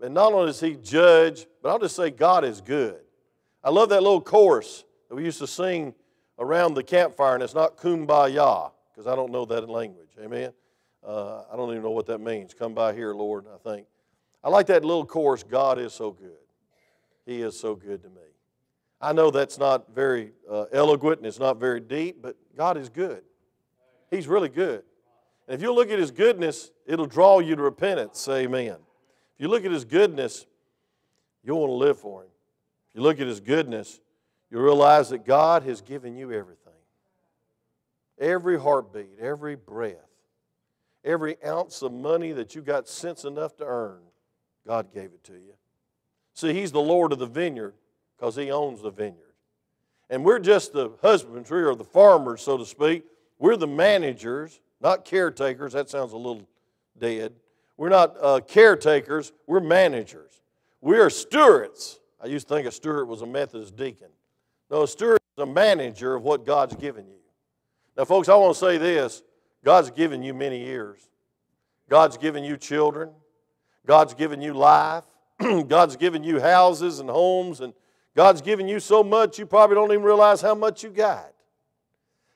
and 0.02 0.12
not 0.12 0.34
only 0.34 0.50
is 0.50 0.60
he 0.60 0.74
judge, 0.76 1.46
but 1.62 1.70
I'll 1.70 1.78
just 1.78 1.96
say 1.96 2.10
God 2.10 2.44
is 2.44 2.60
good. 2.60 3.00
I 3.64 3.70
love 3.70 3.88
that 3.88 4.02
little 4.02 4.20
chorus 4.20 4.84
that 5.08 5.14
we 5.14 5.24
used 5.24 5.38
to 5.38 5.46
sing 5.46 5.94
around 6.38 6.74
the 6.74 6.82
campfire, 6.82 7.34
and 7.34 7.42
it's 7.42 7.54
not 7.54 7.78
kumbaya, 7.78 8.70
because 8.92 9.06
I 9.06 9.16
don't 9.16 9.32
know 9.32 9.46
that 9.46 9.68
language. 9.68 10.10
Amen. 10.22 10.52
Uh, 11.02 11.44
I 11.50 11.56
don't 11.56 11.70
even 11.70 11.82
know 11.82 11.90
what 11.90 12.06
that 12.06 12.20
means. 12.20 12.52
Come 12.52 12.74
by 12.74 12.92
here, 12.92 13.14
Lord, 13.14 13.46
I 13.52 13.56
think. 13.66 13.86
I 14.44 14.50
like 14.50 14.66
that 14.66 14.84
little 14.84 15.06
chorus 15.06 15.42
God 15.42 15.78
is 15.78 15.94
so 15.94 16.10
good. 16.10 16.36
He 17.26 17.42
is 17.42 17.58
so 17.58 17.74
good 17.74 18.02
to 18.02 18.08
me. 18.08 18.22
I 19.00 19.12
know 19.12 19.30
that's 19.30 19.58
not 19.58 19.94
very 19.94 20.32
uh, 20.50 20.64
eloquent 20.72 21.18
and 21.18 21.26
it's 21.26 21.38
not 21.38 21.58
very 21.58 21.80
deep, 21.80 22.22
but 22.22 22.36
God 22.56 22.78
is 22.78 22.88
good. 22.88 23.22
He's 24.10 24.26
really 24.26 24.48
good. 24.48 24.82
And 25.46 25.54
if 25.54 25.60
you 25.60 25.74
look 25.74 25.90
at 25.90 25.98
His 25.98 26.10
goodness, 26.10 26.70
it'll 26.86 27.06
draw 27.06 27.40
you 27.40 27.56
to 27.56 27.62
repentance. 27.62 28.26
Amen. 28.28 28.76
If 29.34 29.40
you 29.40 29.48
look 29.48 29.64
at 29.64 29.70
His 29.70 29.84
goodness, 29.84 30.46
you'll 31.44 31.60
want 31.60 31.70
to 31.70 31.74
live 31.74 31.98
for 31.98 32.22
Him. 32.22 32.30
If 32.90 32.96
you 32.96 33.02
look 33.02 33.20
at 33.20 33.26
His 33.26 33.40
goodness, 33.40 34.00
you 34.50 34.58
realize 34.58 35.10
that 35.10 35.26
God 35.26 35.64
has 35.64 35.82
given 35.82 36.16
you 36.16 36.32
everything 36.32 36.62
every 38.18 38.58
heartbeat, 38.58 39.18
every 39.20 39.56
breath 39.56 40.06
every 41.06 41.36
ounce 41.44 41.80
of 41.82 41.92
money 41.92 42.32
that 42.32 42.54
you 42.54 42.60
got 42.60 42.88
sense 42.88 43.24
enough 43.24 43.56
to 43.56 43.64
earn, 43.64 44.00
God 44.66 44.92
gave 44.92 45.12
it 45.12 45.22
to 45.24 45.34
you. 45.34 45.54
See, 46.36 46.52
He's 46.52 46.70
the 46.70 46.80
Lord 46.80 47.12
of 47.12 47.18
the 47.18 47.26
vineyard 47.26 47.72
because 48.16 48.36
He 48.36 48.50
owns 48.50 48.82
the 48.82 48.90
vineyard. 48.90 49.32
And 50.10 50.22
we're 50.22 50.38
just 50.38 50.74
the 50.74 50.90
husbandry 51.00 51.64
or 51.64 51.74
the 51.74 51.82
farmers, 51.82 52.42
so 52.42 52.58
to 52.58 52.66
speak. 52.66 53.04
We're 53.38 53.56
the 53.56 53.66
managers, 53.66 54.60
not 54.80 55.04
caretakers. 55.04 55.72
That 55.72 55.88
sounds 55.88 56.12
a 56.12 56.16
little 56.16 56.46
dead. 56.98 57.32
We're 57.78 57.88
not 57.88 58.16
uh, 58.20 58.40
caretakers, 58.46 59.32
we're 59.46 59.60
managers. 59.60 60.42
We 60.82 60.98
are 60.98 61.10
stewards. 61.10 62.00
I 62.22 62.26
used 62.26 62.48
to 62.48 62.54
think 62.54 62.66
a 62.66 62.70
steward 62.70 63.08
was 63.08 63.22
a 63.22 63.26
Methodist 63.26 63.74
deacon. 63.74 64.08
No, 64.70 64.82
a 64.82 64.88
steward 64.88 65.18
is 65.36 65.42
a 65.42 65.46
manager 65.46 66.14
of 66.14 66.22
what 66.22 66.44
God's 66.44 66.76
given 66.76 67.06
you. 67.08 67.16
Now, 67.96 68.04
folks, 68.04 68.28
I 68.28 68.34
want 68.34 68.54
to 68.54 68.60
say 68.60 68.76
this 68.76 69.22
God's 69.64 69.90
given 69.90 70.22
you 70.22 70.34
many 70.34 70.62
years. 70.62 71.08
God's 71.88 72.18
given 72.18 72.44
you 72.44 72.58
children. 72.58 73.10
God's 73.86 74.12
given 74.12 74.42
you 74.42 74.52
life. 74.52 75.04
God's 75.68 75.96
given 75.96 76.24
you 76.24 76.40
houses 76.40 76.98
and 76.98 77.10
homes. 77.10 77.60
And 77.60 77.74
God's 78.14 78.40
given 78.40 78.68
you 78.68 78.80
so 78.80 79.04
much 79.04 79.38
you 79.38 79.46
probably 79.46 79.74
don't 79.74 79.92
even 79.92 80.02
realize 80.02 80.40
how 80.40 80.54
much 80.54 80.82
you 80.82 80.90
got. 80.90 81.32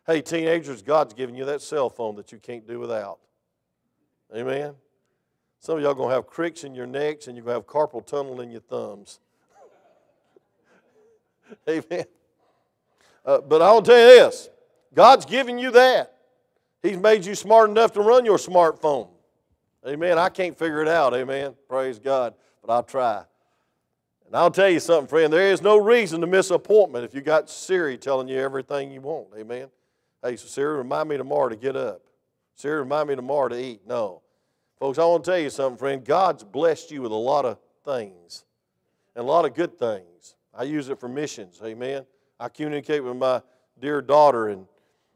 Hey, 0.06 0.20
teenagers, 0.22 0.82
God's 0.82 1.14
given 1.14 1.34
you 1.34 1.44
that 1.44 1.62
cell 1.62 1.88
phone 1.88 2.16
that 2.16 2.32
you 2.32 2.38
can't 2.38 2.66
do 2.66 2.78
without. 2.78 3.18
Amen? 4.34 4.74
Some 5.60 5.76
of 5.76 5.82
y'all 5.82 5.94
going 5.94 6.08
to 6.08 6.14
have 6.14 6.26
cricks 6.26 6.64
in 6.64 6.74
your 6.74 6.86
necks 6.86 7.26
and 7.26 7.36
you're 7.36 7.44
going 7.44 7.54
to 7.54 7.60
have 7.60 7.66
carpal 7.66 8.04
tunnel 8.04 8.40
in 8.40 8.50
your 8.50 8.60
thumbs. 8.60 9.20
Amen. 11.68 12.04
Uh, 13.24 13.40
but 13.40 13.60
I'll 13.60 13.82
tell 13.82 13.98
you 13.98 14.20
this 14.20 14.48
God's 14.94 15.26
given 15.26 15.58
you 15.58 15.70
that. 15.72 16.16
He's 16.82 16.96
made 16.96 17.26
you 17.26 17.34
smart 17.34 17.68
enough 17.68 17.92
to 17.92 18.00
run 18.00 18.24
your 18.24 18.38
smartphone. 18.38 19.08
Amen. 19.86 20.18
I 20.18 20.28
can't 20.28 20.58
figure 20.58 20.82
it 20.82 20.88
out. 20.88 21.14
Amen. 21.14 21.54
Praise 21.68 21.98
God. 21.98 22.34
But 22.62 22.72
I'll 22.72 22.82
try. 22.82 23.24
And 24.26 24.36
I'll 24.36 24.50
tell 24.50 24.68
you 24.68 24.80
something, 24.80 25.08
friend. 25.08 25.32
There 25.32 25.50
is 25.50 25.60
no 25.60 25.76
reason 25.76 26.20
to 26.20 26.26
miss 26.26 26.50
an 26.50 26.56
appointment 26.56 27.04
if 27.04 27.14
you 27.14 27.20
got 27.20 27.50
Siri 27.50 27.98
telling 27.98 28.28
you 28.28 28.38
everything 28.38 28.92
you 28.92 29.00
want. 29.00 29.28
Amen. 29.36 29.68
Hey, 30.22 30.36
so 30.36 30.46
Siri, 30.46 30.76
remind 30.76 31.08
me 31.08 31.16
tomorrow 31.16 31.48
to 31.48 31.56
get 31.56 31.74
up. 31.74 32.02
Siri, 32.54 32.80
remind 32.80 33.08
me 33.08 33.16
tomorrow 33.16 33.48
to 33.48 33.60
eat. 33.60 33.80
No. 33.86 34.22
Folks, 34.78 34.98
I 34.98 35.04
want 35.04 35.24
to 35.24 35.30
tell 35.30 35.40
you 35.40 35.50
something, 35.50 35.78
friend. 35.78 36.04
God's 36.04 36.44
blessed 36.44 36.90
you 36.90 37.02
with 37.02 37.12
a 37.12 37.16
lot 37.16 37.44
of 37.44 37.58
things 37.84 38.44
and 39.16 39.24
a 39.24 39.26
lot 39.26 39.44
of 39.44 39.54
good 39.54 39.78
things. 39.78 40.36
I 40.54 40.62
use 40.62 40.88
it 40.88 41.00
for 41.00 41.08
missions. 41.08 41.60
Amen. 41.64 42.06
I 42.38 42.48
communicate 42.48 43.02
with 43.02 43.16
my 43.16 43.42
dear 43.80 44.00
daughter 44.00 44.48
and 44.48 44.66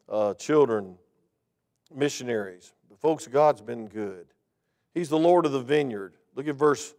uh, 0.08 0.34
children 0.34 0.96
missionaries. 1.94 2.72
But 2.88 2.98
folks, 2.98 3.26
God's 3.26 3.62
been 3.62 3.86
good. 3.86 4.26
He's 4.92 5.08
the 5.08 5.18
Lord 5.18 5.46
of 5.46 5.52
the 5.52 5.60
vineyard. 5.60 6.14
Look 6.34 6.48
at 6.48 6.56
verse 6.56 6.94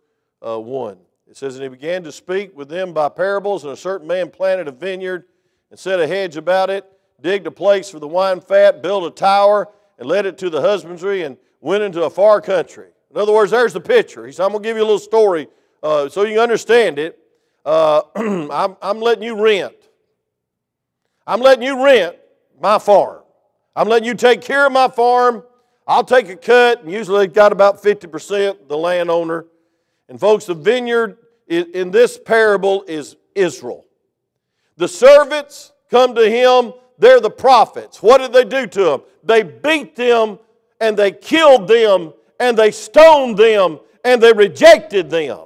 uh, 0.46 0.60
1. 0.60 0.98
It 1.28 1.36
says, 1.36 1.56
And 1.56 1.64
he 1.64 1.70
began 1.70 2.04
to 2.04 2.12
speak 2.12 2.56
with 2.56 2.70
them 2.70 2.94
by 2.94 3.10
parables, 3.10 3.64
and 3.64 3.74
a 3.74 3.78
certain 3.78 4.08
man 4.08 4.30
planted 4.30 4.68
a 4.68 4.72
vineyard 4.72 5.26
and 5.72 5.80
set 5.80 6.00
a 6.00 6.08
hedge 6.08 6.38
about 6.38 6.70
it, 6.70 6.86
digged 7.22 7.48
a 7.48 7.52
place 7.52 7.90
for 7.90 8.00
the 8.00 8.08
wine 8.08 8.40
fat, 8.40 8.84
built 8.84 9.04
a 9.06 9.12
tower, 9.12 9.70
and 9.98 10.08
led 10.08 10.26
it 10.26 10.38
to 10.38 10.50
the 10.50 10.62
husbandry, 10.62 11.24
and 11.24 11.38
went 11.62 11.84
into 11.84 12.04
a 12.04 12.10
far 12.10 12.42
country. 12.42 12.90
In 13.10 13.18
other 13.18 13.34
words, 13.34 13.52
there's 13.52 13.74
the 13.74 13.82
picture. 13.82 14.26
He 14.26 14.32
said, 14.32 14.44
I'm 14.44 14.52
going 14.52 14.62
to 14.62 14.70
give 14.70 14.78
you 14.78 14.84
a 14.84 14.86
little 14.86 15.00
story 15.00 15.48
uh, 15.82 16.10
so 16.10 16.24
you 16.24 16.34
can 16.34 16.40
understand 16.40 17.00
it. 17.00 17.18
Uh, 17.66 18.02
I'm, 18.16 18.78
I'm 18.82 19.00
letting 19.00 19.24
you 19.24 19.42
rent. 19.42 19.76
I'm 21.26 21.42
letting 21.42 21.64
you 21.64 21.84
rent 21.84 22.18
my 22.62 22.78
farm. 22.78 23.24
I'm 23.76 23.88
letting 23.88 24.08
you 24.08 24.14
take 24.14 24.42
care 24.42 24.68
of 24.68 24.72
my 24.72 24.88
farm. 24.88 25.44
I'll 25.88 26.04
take 26.04 26.30
a 26.30 26.36
cut, 26.36 26.84
and 26.84 26.92
usually 26.92 27.28
got 27.28 27.52
about 27.52 27.82
50% 27.82 28.68
the 28.68 28.78
landowner. 28.78 29.46
And 30.10 30.20
folks, 30.20 30.46
the 30.46 30.54
vineyard 30.54 31.18
in 31.48 31.92
this 31.92 32.18
parable 32.18 32.84
is 32.88 33.16
Israel. 33.34 33.86
The 34.78 34.88
servants 34.88 35.72
come 35.90 36.16
to 36.16 36.30
him, 36.30 36.74
they're 36.98 37.20
the 37.20 37.30
prophets. 37.30 38.02
What 38.02 38.20
did 38.20 38.34
they 38.34 38.46
do 38.46 38.68
to 38.68 38.84
them? 38.84 39.02
They 39.24 39.44
beat 39.44 39.96
them 39.96 40.40
and 40.80 40.98
they 40.98 41.12
killed 41.12 41.68
them 41.68 42.14
and 42.40 42.58
they 42.58 42.72
stoned 42.72 43.38
them 43.38 43.80
and 44.04 44.22
they 44.22 44.34
rejected 44.34 45.10
them. 45.10 45.46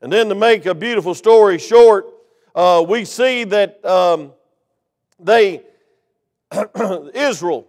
And 0.00 0.12
then 0.12 0.28
to 0.28 0.34
make 0.34 0.66
a 0.66 0.74
beautiful 0.74 1.14
story 1.14 1.58
short, 1.58 2.06
uh, 2.54 2.84
we 2.86 3.04
see 3.04 3.44
that 3.44 3.84
um, 3.84 4.32
they, 5.18 5.62
Israel, 7.14 7.66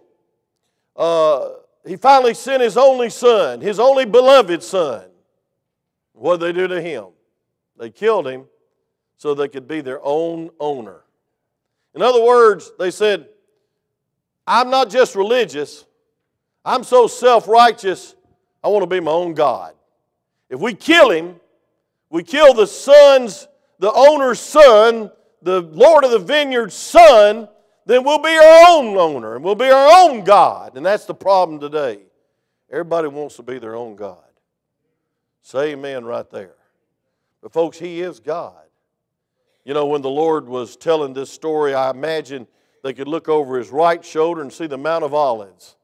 uh, 0.96 1.50
he 1.86 1.96
finally 1.96 2.34
sent 2.34 2.62
his 2.62 2.76
only 2.76 3.10
son, 3.10 3.60
his 3.60 3.78
only 3.78 4.04
beloved 4.04 4.62
son. 4.62 5.04
What 6.12 6.40
did 6.40 6.46
they 6.46 6.60
do 6.60 6.68
to 6.68 6.80
him? 6.80 7.06
They 7.78 7.90
killed 7.90 8.26
him 8.26 8.44
so 9.16 9.34
they 9.34 9.48
could 9.48 9.66
be 9.66 9.80
their 9.80 10.00
own 10.02 10.50
owner. 10.60 11.02
In 11.94 12.02
other 12.02 12.22
words, 12.22 12.72
they 12.78 12.90
said, 12.90 13.28
I'm 14.46 14.70
not 14.70 14.90
just 14.90 15.14
religious, 15.14 15.84
I'm 16.64 16.84
so 16.84 17.06
self 17.06 17.48
righteous, 17.48 18.14
I 18.62 18.68
want 18.68 18.82
to 18.82 18.86
be 18.86 19.00
my 19.00 19.10
own 19.10 19.34
God. 19.34 19.74
If 20.48 20.60
we 20.60 20.74
kill 20.74 21.10
him, 21.10 21.36
we 22.10 22.22
kill 22.22 22.54
the 22.54 22.66
son's, 22.66 23.48
the 23.78 23.92
owner's 23.92 24.40
son, 24.40 25.10
the 25.42 25.60
Lord 25.60 26.04
of 26.04 26.10
the 26.10 26.18
vineyard's 26.18 26.74
son, 26.74 27.48
then 27.86 28.04
we'll 28.04 28.18
be 28.18 28.36
our 28.36 28.68
own 28.68 28.96
owner 28.96 29.34
and 29.34 29.44
we'll 29.44 29.54
be 29.54 29.70
our 29.70 30.08
own 30.08 30.24
God. 30.24 30.76
And 30.76 30.84
that's 30.84 31.04
the 31.04 31.14
problem 31.14 31.58
today. 31.58 32.00
Everybody 32.70 33.08
wants 33.08 33.36
to 33.36 33.42
be 33.42 33.58
their 33.58 33.74
own 33.74 33.96
God. 33.96 34.22
Say 35.42 35.72
amen 35.72 36.04
right 36.04 36.28
there. 36.30 36.54
But, 37.42 37.52
folks, 37.52 37.78
He 37.78 38.00
is 38.00 38.20
God. 38.20 38.54
You 39.64 39.74
know, 39.74 39.86
when 39.86 40.02
the 40.02 40.10
Lord 40.10 40.48
was 40.48 40.76
telling 40.76 41.12
this 41.12 41.30
story, 41.30 41.74
I 41.74 41.90
imagine 41.90 42.46
they 42.82 42.92
could 42.92 43.08
look 43.08 43.28
over 43.28 43.58
His 43.58 43.70
right 43.70 44.04
shoulder 44.04 44.40
and 44.40 44.52
see 44.52 44.66
the 44.66 44.78
Mount 44.78 45.04
of 45.04 45.12
Olives. 45.12 45.76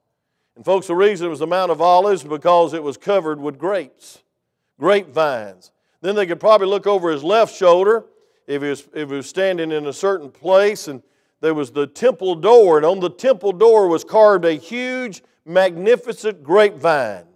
And, 0.57 0.65
folks, 0.65 0.87
the 0.87 0.95
reason 0.95 1.27
it 1.27 1.31
was 1.31 1.38
the 1.41 1.47
Mount 1.47 1.71
of 1.71 1.81
Olives 1.81 2.25
because 2.25 2.73
it 2.73 2.83
was 2.83 2.97
covered 2.97 3.41
with 3.41 3.59
grapes, 3.59 4.23
grapevines. 4.79 5.73
Then 6.00 6.15
they 6.15 6.27
could 6.27 6.41
probably 6.41 6.69
look 6.69 6.87
over 6.87 7.11
His 7.11 7.23
left 7.23 7.55
shoulder 7.55 8.07
if 8.47 8.62
he 8.62 8.69
was, 8.69 8.88
if 8.95 9.11
he 9.11 9.17
was 9.17 9.29
standing 9.29 9.71
in 9.71 9.87
a 9.87 9.93
certain 9.93 10.31
place 10.31 10.88
and 10.88 11.03
there 11.41 11.55
was 11.55 11.71
the 11.71 11.87
temple 11.87 12.35
door, 12.35 12.79
and 12.79 12.87
on 12.87 12.99
the 12.99 13.11
temple 13.11 13.53
door 13.53 13.87
was 13.87 14.03
carved 14.03 14.45
a 14.45 14.55
huge, 14.55 15.23
magnificent 15.45 16.43
grapevine. 16.43 17.27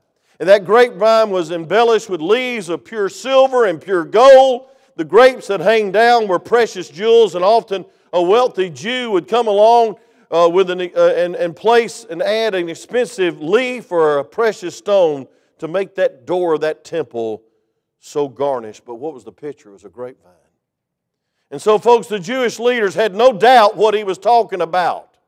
And 0.42 0.48
that 0.48 0.64
grapevine 0.64 1.30
was 1.30 1.52
embellished 1.52 2.10
with 2.10 2.20
leaves 2.20 2.68
of 2.68 2.84
pure 2.84 3.08
silver 3.08 3.66
and 3.66 3.80
pure 3.80 4.04
gold. 4.04 4.70
The 4.96 5.04
grapes 5.04 5.46
that 5.46 5.60
hang 5.60 5.92
down 5.92 6.26
were 6.26 6.40
precious 6.40 6.88
jewels, 6.88 7.36
and 7.36 7.44
often 7.44 7.84
a 8.12 8.20
wealthy 8.20 8.68
Jew 8.68 9.12
would 9.12 9.28
come 9.28 9.46
along 9.46 10.00
uh, 10.32 10.50
with 10.52 10.68
an, 10.70 10.80
uh, 10.80 11.14
and, 11.14 11.36
and 11.36 11.54
place 11.54 12.04
and 12.10 12.20
add 12.20 12.56
an 12.56 12.68
expensive 12.68 13.40
leaf 13.40 13.92
or 13.92 14.18
a 14.18 14.24
precious 14.24 14.76
stone 14.76 15.28
to 15.58 15.68
make 15.68 15.94
that 15.94 16.26
door 16.26 16.54
of 16.54 16.62
that 16.62 16.82
temple 16.82 17.44
so 18.00 18.26
garnished. 18.26 18.84
But 18.84 18.96
what 18.96 19.14
was 19.14 19.22
the 19.22 19.30
picture? 19.30 19.68
It 19.68 19.74
was 19.74 19.84
a 19.84 19.90
grapevine. 19.90 20.32
And 21.52 21.62
so, 21.62 21.78
folks, 21.78 22.08
the 22.08 22.18
Jewish 22.18 22.58
leaders 22.58 22.96
had 22.96 23.14
no 23.14 23.32
doubt 23.32 23.76
what 23.76 23.94
he 23.94 24.02
was 24.02 24.18
talking 24.18 24.60
about. 24.60 25.18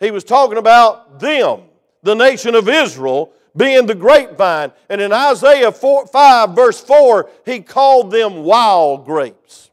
He 0.00 0.10
was 0.10 0.24
talking 0.24 0.58
about 0.58 1.20
them, 1.20 1.60
the 2.02 2.14
nation 2.16 2.56
of 2.56 2.68
Israel, 2.68 3.32
being 3.56 3.86
the 3.86 3.94
grapevine. 3.94 4.72
And 4.88 5.00
in 5.00 5.12
Isaiah 5.12 5.72
4, 5.72 6.06
5, 6.06 6.54
verse 6.54 6.80
4, 6.80 7.30
he 7.44 7.60
called 7.60 8.10
them 8.10 8.44
wild 8.44 9.04
grapes. 9.04 9.70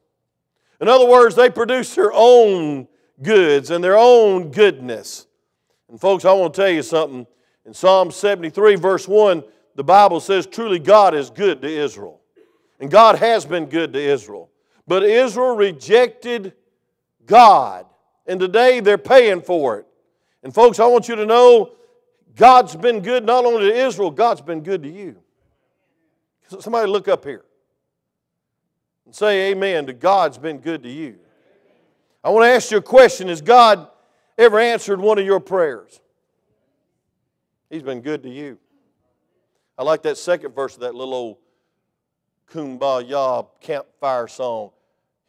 In 0.79 0.87
other 0.87 1.07
words, 1.07 1.35
they 1.35 1.49
produce 1.49 1.95
their 1.95 2.11
own 2.13 2.87
goods 3.21 3.69
and 3.69 3.83
their 3.83 3.97
own 3.97 4.51
goodness. 4.51 5.27
And, 5.89 5.99
folks, 5.99 6.25
I 6.25 6.33
want 6.33 6.53
to 6.53 6.61
tell 6.61 6.71
you 6.71 6.81
something. 6.81 7.27
In 7.65 7.73
Psalm 7.73 8.11
73, 8.11 8.75
verse 8.75 9.07
1, 9.07 9.43
the 9.75 9.83
Bible 9.83 10.19
says, 10.19 10.45
Truly 10.45 10.79
God 10.79 11.13
is 11.15 11.29
good 11.29 11.61
to 11.61 11.67
Israel. 11.67 12.19
And 12.79 12.91
God 12.91 13.17
has 13.17 13.45
been 13.45 13.65
good 13.65 13.93
to 13.93 13.99
Israel. 13.99 14.49
But 14.87 15.03
Israel 15.03 15.55
rejected 15.55 16.53
God. 17.25 17.85
And 18.25 18.39
today 18.39 18.79
they're 18.79 18.97
paying 18.97 19.41
for 19.41 19.79
it. 19.79 19.87
And, 20.43 20.53
folks, 20.53 20.79
I 20.79 20.87
want 20.87 21.07
you 21.07 21.15
to 21.15 21.25
know 21.25 21.71
God's 22.35 22.75
been 22.75 23.01
good 23.01 23.25
not 23.25 23.45
only 23.45 23.69
to 23.69 23.75
Israel, 23.75 24.11
God's 24.11 24.41
been 24.41 24.61
good 24.61 24.83
to 24.83 24.89
you. 24.89 25.17
Somebody 26.59 26.87
look 26.87 27.07
up 27.07 27.23
here 27.23 27.43
and 29.05 29.15
say 29.15 29.51
amen 29.51 29.85
to 29.87 29.93
God's 29.93 30.37
been 30.37 30.59
good 30.59 30.83
to 30.83 30.89
you. 30.89 31.17
I 32.23 32.29
want 32.29 32.45
to 32.45 32.49
ask 32.49 32.71
you 32.71 32.77
a 32.77 32.81
question 32.81 33.27
Has 33.27 33.41
God 33.41 33.87
ever 34.37 34.59
answered 34.59 34.99
one 34.99 35.19
of 35.19 35.25
your 35.25 35.39
prayers? 35.39 35.99
He's 37.69 37.83
been 37.83 38.01
good 38.01 38.23
to 38.23 38.29
you. 38.29 38.57
I 39.77 39.83
like 39.83 40.03
that 40.03 40.17
second 40.17 40.53
verse 40.53 40.75
of 40.75 40.81
that 40.81 40.93
little 40.93 41.13
old 41.13 41.37
kumbaya 42.51 43.47
campfire 43.59 44.27
song. 44.27 44.71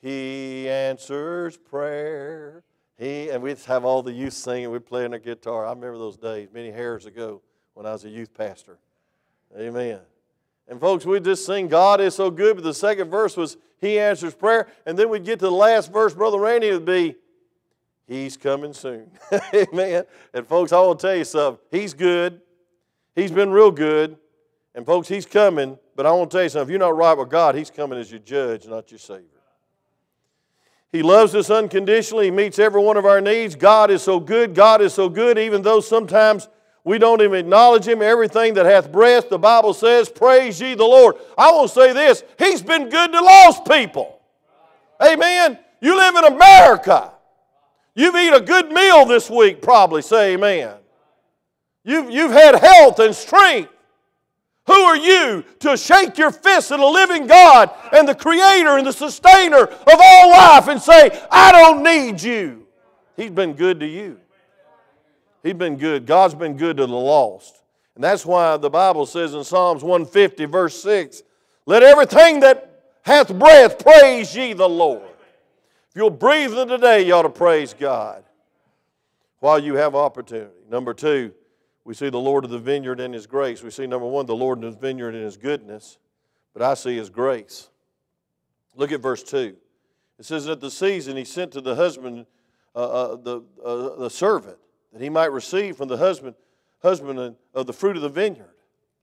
He 0.00 0.68
answers 0.68 1.56
prayer. 1.56 2.62
He 2.98 3.28
and 3.30 3.42
we'd 3.42 3.58
have 3.60 3.84
all 3.84 4.02
the 4.02 4.12
youth 4.12 4.34
singing. 4.34 4.70
We'd 4.70 4.86
play 4.86 5.04
on 5.04 5.10
the 5.10 5.18
guitar. 5.18 5.66
I 5.66 5.70
remember 5.70 5.98
those 5.98 6.16
days 6.16 6.48
many 6.52 6.68
years 6.68 7.06
ago 7.06 7.42
when 7.74 7.86
I 7.86 7.92
was 7.92 8.04
a 8.04 8.08
youth 8.08 8.32
pastor. 8.32 8.78
Amen. 9.58 10.00
And 10.68 10.80
folks, 10.80 11.04
we'd 11.04 11.24
just 11.24 11.44
sing, 11.44 11.68
God 11.68 12.00
is 12.00 12.14
so 12.14 12.30
good, 12.30 12.56
but 12.56 12.64
the 12.64 12.74
second 12.74 13.10
verse 13.10 13.36
was, 13.36 13.56
He 13.80 13.98
answers 13.98 14.34
prayer. 14.34 14.68
And 14.86 14.98
then 14.98 15.10
we'd 15.10 15.24
get 15.24 15.38
to 15.40 15.46
the 15.46 15.52
last 15.52 15.92
verse, 15.92 16.14
Brother 16.14 16.38
Randy, 16.38 16.70
would 16.72 16.86
be, 16.86 17.16
He's 18.06 18.36
coming 18.36 18.72
soon. 18.72 19.10
Amen. 19.54 20.04
And 20.32 20.46
folks, 20.46 20.72
I 20.72 20.80
want 20.80 21.00
to 21.00 21.06
tell 21.06 21.16
you 21.16 21.24
something. 21.24 21.60
He's 21.70 21.94
good. 21.94 22.40
He's 23.14 23.30
been 23.30 23.50
real 23.50 23.70
good. 23.70 24.16
And 24.74 24.86
folks, 24.86 25.08
He's 25.08 25.26
coming. 25.26 25.78
But 25.96 26.06
I 26.06 26.12
want 26.12 26.30
to 26.30 26.36
tell 26.36 26.42
you 26.42 26.48
something. 26.48 26.68
If 26.68 26.70
you're 26.70 26.78
not 26.78 26.96
right 26.96 27.16
with 27.16 27.28
God, 27.28 27.54
He's 27.54 27.70
coming 27.70 27.98
as 27.98 28.10
your 28.10 28.20
judge, 28.20 28.66
not 28.66 28.90
your 28.90 28.98
Savior. 28.98 29.33
He 30.94 31.02
loves 31.02 31.34
us 31.34 31.50
unconditionally. 31.50 32.26
He 32.26 32.30
meets 32.30 32.60
every 32.60 32.80
one 32.80 32.96
of 32.96 33.04
our 33.04 33.20
needs. 33.20 33.56
God 33.56 33.90
is 33.90 34.00
so 34.00 34.20
good. 34.20 34.54
God 34.54 34.80
is 34.80 34.94
so 34.94 35.08
good, 35.08 35.40
even 35.40 35.60
though 35.60 35.80
sometimes 35.80 36.48
we 36.84 36.98
don't 36.98 37.20
even 37.20 37.34
acknowledge 37.34 37.84
Him. 37.84 38.00
Everything 38.00 38.54
that 38.54 38.64
hath 38.64 38.92
breath, 38.92 39.28
the 39.28 39.36
Bible 39.36 39.74
says, 39.74 40.08
Praise 40.08 40.60
ye 40.60 40.76
the 40.76 40.84
Lord. 40.84 41.16
I 41.36 41.50
will 41.50 41.66
say 41.66 41.92
this 41.92 42.22
He's 42.38 42.62
been 42.62 42.90
good 42.90 43.10
to 43.10 43.20
lost 43.20 43.64
people. 43.64 44.20
Amen. 45.04 45.58
You 45.80 45.96
live 45.96 46.14
in 46.14 46.32
America. 46.32 47.10
You've 47.96 48.14
eaten 48.14 48.34
a 48.34 48.40
good 48.40 48.70
meal 48.70 49.04
this 49.04 49.28
week, 49.28 49.62
probably. 49.62 50.00
Say 50.00 50.34
amen. 50.34 50.76
You've, 51.82 52.08
you've 52.08 52.30
had 52.30 52.54
health 52.54 53.00
and 53.00 53.12
strength. 53.12 53.73
Who 54.66 54.72
are 54.72 54.96
you 54.96 55.44
to 55.60 55.76
shake 55.76 56.16
your 56.16 56.30
fist 56.30 56.72
at 56.72 56.80
a 56.80 56.86
living 56.86 57.26
God 57.26 57.70
and 57.92 58.08
the 58.08 58.14
creator 58.14 58.78
and 58.78 58.86
the 58.86 58.92
sustainer 58.92 59.64
of 59.64 59.94
all 59.98 60.30
life 60.30 60.68
and 60.68 60.80
say, 60.80 61.10
I 61.30 61.52
don't 61.52 61.82
need 61.82 62.22
you? 62.22 62.66
He's 63.16 63.30
been 63.30 63.52
good 63.52 63.80
to 63.80 63.86
you. 63.86 64.18
He's 65.42 65.54
been 65.54 65.76
good. 65.76 66.06
God's 66.06 66.34
been 66.34 66.56
good 66.56 66.78
to 66.78 66.86
the 66.86 66.94
lost. 66.94 67.62
And 67.94 68.02
that's 68.02 68.24
why 68.24 68.56
the 68.56 68.70
Bible 68.70 69.04
says 69.04 69.34
in 69.34 69.44
Psalms 69.44 69.82
150, 69.82 70.46
verse 70.46 70.82
6, 70.82 71.22
Let 71.66 71.82
everything 71.82 72.40
that 72.40 72.84
hath 73.02 73.32
breath 73.38 73.78
praise 73.84 74.34
ye 74.34 74.54
the 74.54 74.68
Lord. 74.68 75.02
If 75.90 75.96
you're 75.96 76.10
breathing 76.10 76.68
today, 76.68 77.06
you 77.06 77.14
ought 77.14 77.22
to 77.22 77.28
praise 77.28 77.74
God 77.74 78.24
while 79.40 79.58
you 79.58 79.74
have 79.74 79.94
opportunity. 79.94 80.50
Number 80.70 80.94
two, 80.94 81.32
we 81.84 81.94
see 81.94 82.08
the 82.08 82.18
Lord 82.18 82.44
of 82.44 82.50
the 82.50 82.58
vineyard 82.58 83.00
in 83.00 83.12
His 83.12 83.26
grace. 83.26 83.62
We 83.62 83.70
see, 83.70 83.86
number 83.86 84.06
one, 84.06 84.26
the 84.26 84.36
Lord 84.36 84.58
in 84.58 84.64
His 84.64 84.76
vineyard 84.76 85.14
in 85.14 85.22
His 85.22 85.36
goodness, 85.36 85.98
but 86.52 86.62
I 86.62 86.74
see 86.74 86.96
His 86.96 87.10
grace. 87.10 87.68
Look 88.74 88.92
at 88.92 89.00
verse 89.00 89.22
2. 89.22 89.56
It 90.18 90.24
says, 90.24 90.48
At 90.48 90.60
the 90.60 90.70
season 90.70 91.16
He 91.16 91.24
sent 91.24 91.52
to 91.52 91.60
the 91.60 91.74
husband 91.74 92.26
uh, 92.76 92.78
uh, 92.78 93.16
the, 93.16 93.40
uh, 93.64 93.96
the 93.98 94.10
servant, 94.10 94.58
that 94.92 95.00
he 95.00 95.08
might 95.08 95.30
receive 95.30 95.76
from 95.76 95.86
the 95.86 95.96
husband, 95.96 96.34
husband 96.82 97.36
of 97.54 97.66
the 97.68 97.72
fruit 97.72 97.94
of 97.94 98.02
the 98.02 98.08
vineyard. 98.08 98.50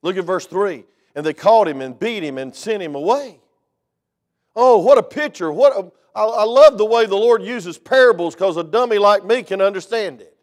Look 0.02 0.18
at 0.18 0.26
verse 0.26 0.46
3. 0.46 0.84
And 1.16 1.26
they 1.26 1.34
caught 1.34 1.70
him 1.70 1.80
and 1.80 1.98
beat 1.98 2.22
him 2.22 2.38
and 2.38 2.54
sent 2.54 2.84
him 2.84 2.96
away. 2.96 3.40
Oh, 4.58 4.80
what 4.80 4.98
a 4.98 5.04
picture. 5.04 5.54
What 5.54 5.74
a, 5.74 5.90
I, 6.14 6.24
I 6.24 6.44
love 6.44 6.78
the 6.78 6.86
way 6.86 7.06
the 7.06 7.16
Lord 7.16 7.44
uses 7.44 7.78
parables 7.78 8.36
because 8.36 8.58
a 8.58 8.64
dummy 8.64 8.98
like 8.98 9.24
me 9.24 9.42
can 9.42 9.62
understand 9.62 10.20
it. 10.20 10.36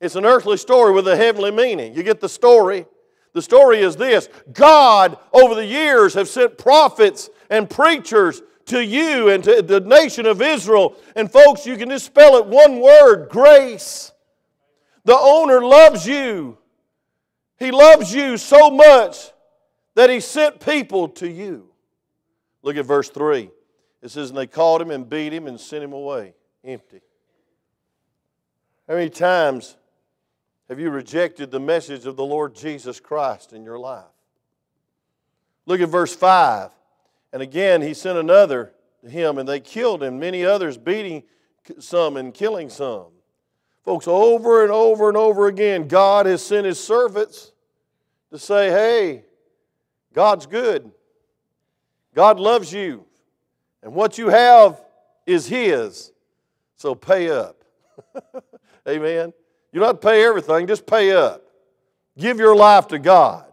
It's 0.00 0.16
an 0.16 0.24
earthly 0.24 0.56
story 0.56 0.92
with 0.92 1.08
a 1.08 1.16
heavenly 1.16 1.50
meaning. 1.50 1.94
You 1.94 2.02
get 2.02 2.20
the 2.20 2.28
story. 2.28 2.86
The 3.32 3.42
story 3.42 3.80
is 3.80 3.96
this 3.96 4.28
God, 4.52 5.18
over 5.32 5.54
the 5.54 5.64
years, 5.64 6.14
have 6.14 6.28
sent 6.28 6.58
prophets 6.58 7.30
and 7.50 7.68
preachers 7.68 8.42
to 8.66 8.84
you 8.84 9.28
and 9.28 9.42
to 9.44 9.62
the 9.62 9.80
nation 9.80 10.26
of 10.26 10.42
Israel. 10.42 10.96
And 11.14 11.30
folks, 11.30 11.66
you 11.66 11.76
can 11.76 11.88
just 11.88 12.06
spell 12.06 12.36
it 12.36 12.46
one 12.46 12.80
word 12.80 13.28
grace. 13.30 14.12
The 15.04 15.16
owner 15.16 15.60
loves 15.64 16.06
you. 16.06 16.58
He 17.58 17.70
loves 17.70 18.14
you 18.14 18.36
so 18.36 18.70
much 18.70 19.32
that 19.94 20.10
he 20.10 20.20
sent 20.20 20.60
people 20.60 21.08
to 21.08 21.28
you. 21.28 21.68
Look 22.62 22.76
at 22.76 22.84
verse 22.84 23.08
3. 23.08 23.50
It 24.02 24.10
says, 24.10 24.30
And 24.30 24.38
they 24.38 24.46
called 24.46 24.82
him 24.82 24.90
and 24.90 25.08
beat 25.08 25.32
him 25.32 25.46
and 25.46 25.58
sent 25.58 25.84
him 25.84 25.92
away 25.92 26.34
empty. 26.64 27.00
How 28.88 28.94
many 28.94 29.10
times 29.10 29.76
have 30.68 30.80
you 30.80 30.90
rejected 30.90 31.50
the 31.50 31.60
message 31.60 32.06
of 32.06 32.16
the 32.16 32.24
Lord 32.24 32.54
Jesus 32.54 32.98
Christ 33.00 33.52
in 33.52 33.64
your 33.64 33.78
life? 33.78 34.04
Look 35.64 35.80
at 35.80 35.88
verse 35.88 36.14
5. 36.14 36.70
And 37.32 37.42
again, 37.42 37.82
he 37.82 37.94
sent 37.94 38.18
another 38.18 38.72
to 39.02 39.10
him, 39.10 39.38
and 39.38 39.48
they 39.48 39.60
killed 39.60 40.02
him, 40.02 40.18
many 40.18 40.44
others 40.44 40.76
beating 40.76 41.22
some 41.78 42.16
and 42.16 42.32
killing 42.32 42.70
some. 42.70 43.06
Folks, 43.84 44.08
over 44.08 44.64
and 44.64 44.72
over 44.72 45.08
and 45.08 45.16
over 45.16 45.46
again, 45.46 45.86
God 45.86 46.26
has 46.26 46.44
sent 46.44 46.66
his 46.66 46.82
servants 46.82 47.52
to 48.30 48.38
say, 48.38 48.70
hey, 48.70 49.24
God's 50.12 50.46
good. 50.46 50.90
God 52.14 52.40
loves 52.40 52.72
you. 52.72 53.04
And 53.82 53.94
what 53.94 54.18
you 54.18 54.28
have 54.28 54.80
is 55.26 55.46
his. 55.46 56.10
So 56.76 56.94
pay 56.94 57.30
up. 57.30 57.62
Amen. 58.88 59.32
You 59.76 59.80
don't 59.80 59.88
have 59.88 60.00
to 60.00 60.06
pay 60.06 60.24
everything, 60.24 60.66
just 60.66 60.86
pay 60.86 61.12
up. 61.12 61.42
Give 62.16 62.38
your 62.38 62.56
life 62.56 62.88
to 62.88 62.98
God. 62.98 63.44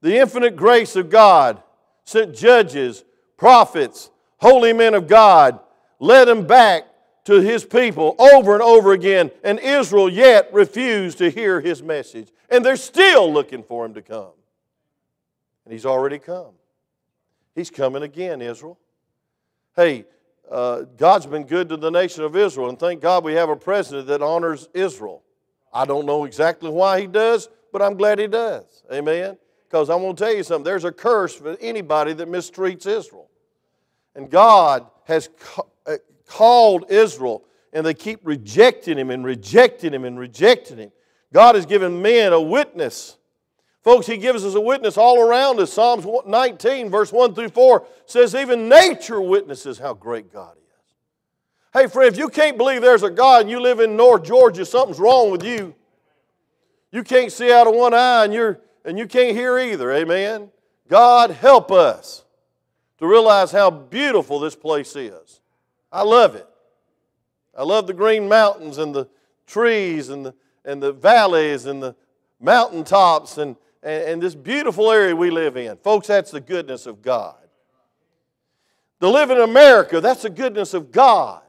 The 0.00 0.16
infinite 0.18 0.54
grace 0.54 0.94
of 0.94 1.10
God 1.10 1.60
sent 2.04 2.36
judges, 2.36 3.02
prophets, 3.36 4.10
holy 4.36 4.72
men 4.72 4.94
of 4.94 5.08
God, 5.08 5.58
led 5.98 6.26
them 6.26 6.46
back 6.46 6.86
to 7.24 7.40
his 7.40 7.64
people 7.64 8.14
over 8.16 8.54
and 8.54 8.62
over 8.62 8.92
again, 8.92 9.32
and 9.42 9.58
Israel 9.58 10.08
yet 10.08 10.50
refused 10.52 11.18
to 11.18 11.32
hear 11.32 11.60
his 11.60 11.82
message. 11.82 12.28
And 12.48 12.64
they're 12.64 12.76
still 12.76 13.32
looking 13.32 13.64
for 13.64 13.84
him 13.84 13.94
to 13.94 14.02
come. 14.02 14.34
And 15.64 15.72
he's 15.72 15.84
already 15.84 16.20
come. 16.20 16.52
He's 17.56 17.70
coming 17.70 18.04
again, 18.04 18.40
Israel. 18.40 18.78
Hey, 19.74 20.04
uh, 20.50 20.82
God's 20.96 21.26
been 21.26 21.44
good 21.44 21.68
to 21.70 21.76
the 21.76 21.90
nation 21.90 22.24
of 22.24 22.36
Israel, 22.36 22.68
and 22.68 22.78
thank 22.78 23.00
God 23.00 23.24
we 23.24 23.34
have 23.34 23.48
a 23.48 23.56
president 23.56 24.06
that 24.08 24.22
honors 24.22 24.68
Israel. 24.74 25.22
I 25.72 25.84
don't 25.84 26.06
know 26.06 26.24
exactly 26.24 26.70
why 26.70 27.00
he 27.00 27.06
does, 27.06 27.48
but 27.72 27.82
I'm 27.82 27.96
glad 27.96 28.18
he 28.18 28.28
does. 28.28 28.84
Amen. 28.92 29.36
Because 29.66 29.90
I'm 29.90 29.98
going 29.98 30.14
to 30.14 30.24
tell 30.24 30.34
you 30.34 30.44
something 30.44 30.64
there's 30.64 30.84
a 30.84 30.92
curse 30.92 31.34
for 31.34 31.56
anybody 31.60 32.12
that 32.12 32.28
mistreats 32.28 32.86
Israel. 32.86 33.28
And 34.14 34.30
God 34.30 34.86
has 35.04 35.28
uh, 35.86 35.96
called 36.26 36.84
Israel, 36.90 37.44
and 37.72 37.84
they 37.84 37.94
keep 37.94 38.20
rejecting 38.22 38.96
him 38.96 39.10
and 39.10 39.24
rejecting 39.24 39.92
him 39.92 40.04
and 40.04 40.18
rejecting 40.18 40.78
him. 40.78 40.92
God 41.32 41.56
has 41.56 41.66
given 41.66 42.00
men 42.00 42.32
a 42.32 42.40
witness. 42.40 43.16
Folks, 43.84 44.06
He 44.06 44.16
gives 44.16 44.44
us 44.44 44.54
a 44.54 44.60
witness 44.60 44.96
all 44.96 45.20
around 45.20 45.60
us. 45.60 45.72
Psalms 45.72 46.06
19, 46.26 46.90
verse 46.90 47.12
1 47.12 47.34
through 47.34 47.50
4 47.50 47.86
says, 48.06 48.34
Even 48.34 48.68
nature 48.68 49.20
witnesses 49.20 49.78
how 49.78 49.92
great 49.94 50.32
God 50.32 50.56
is. 50.56 50.94
Hey, 51.72 51.86
friend, 51.86 52.10
if 52.10 52.18
you 52.18 52.28
can't 52.28 52.56
believe 52.56 52.80
there's 52.80 53.02
a 53.02 53.10
God 53.10 53.42
and 53.42 53.50
you 53.50 53.60
live 53.60 53.80
in 53.80 53.94
North 53.94 54.24
Georgia, 54.24 54.64
something's 54.64 54.98
wrong 54.98 55.30
with 55.30 55.44
you. 55.44 55.74
You 56.90 57.04
can't 57.04 57.30
see 57.30 57.52
out 57.52 57.66
of 57.66 57.74
one 57.74 57.92
eye 57.92 58.24
and 58.24 58.32
you're 58.32 58.60
and 58.84 58.98
you 58.98 59.06
can't 59.06 59.36
hear 59.36 59.58
either. 59.58 59.90
Amen. 59.92 60.50
God 60.88 61.30
help 61.30 61.72
us 61.72 62.24
to 62.98 63.06
realize 63.06 63.50
how 63.50 63.70
beautiful 63.70 64.38
this 64.38 64.54
place 64.54 64.94
is. 64.94 65.40
I 65.90 66.02
love 66.02 66.34
it. 66.34 66.46
I 67.56 67.62
love 67.62 67.86
the 67.86 67.94
green 67.94 68.28
mountains 68.28 68.78
and 68.78 68.94
the 68.94 69.08
trees 69.46 70.08
and 70.08 70.26
the, 70.26 70.34
and 70.64 70.82
the 70.82 70.92
valleys 70.92 71.66
and 71.66 71.82
the 71.82 71.94
mountaintops 72.40 73.38
and, 73.38 73.56
and, 73.84 74.04
and 74.04 74.22
this 74.22 74.34
beautiful 74.34 74.90
area 74.90 75.14
we 75.14 75.30
live 75.30 75.56
in. 75.56 75.76
Folks, 75.76 76.08
that's 76.08 76.30
the 76.30 76.40
goodness 76.40 76.86
of 76.86 77.02
God. 77.02 77.36
To 79.00 79.08
live 79.08 79.30
in 79.30 79.38
America, 79.38 80.00
that's 80.00 80.22
the 80.22 80.30
goodness 80.30 80.74
of 80.74 80.90
God. 80.90 81.42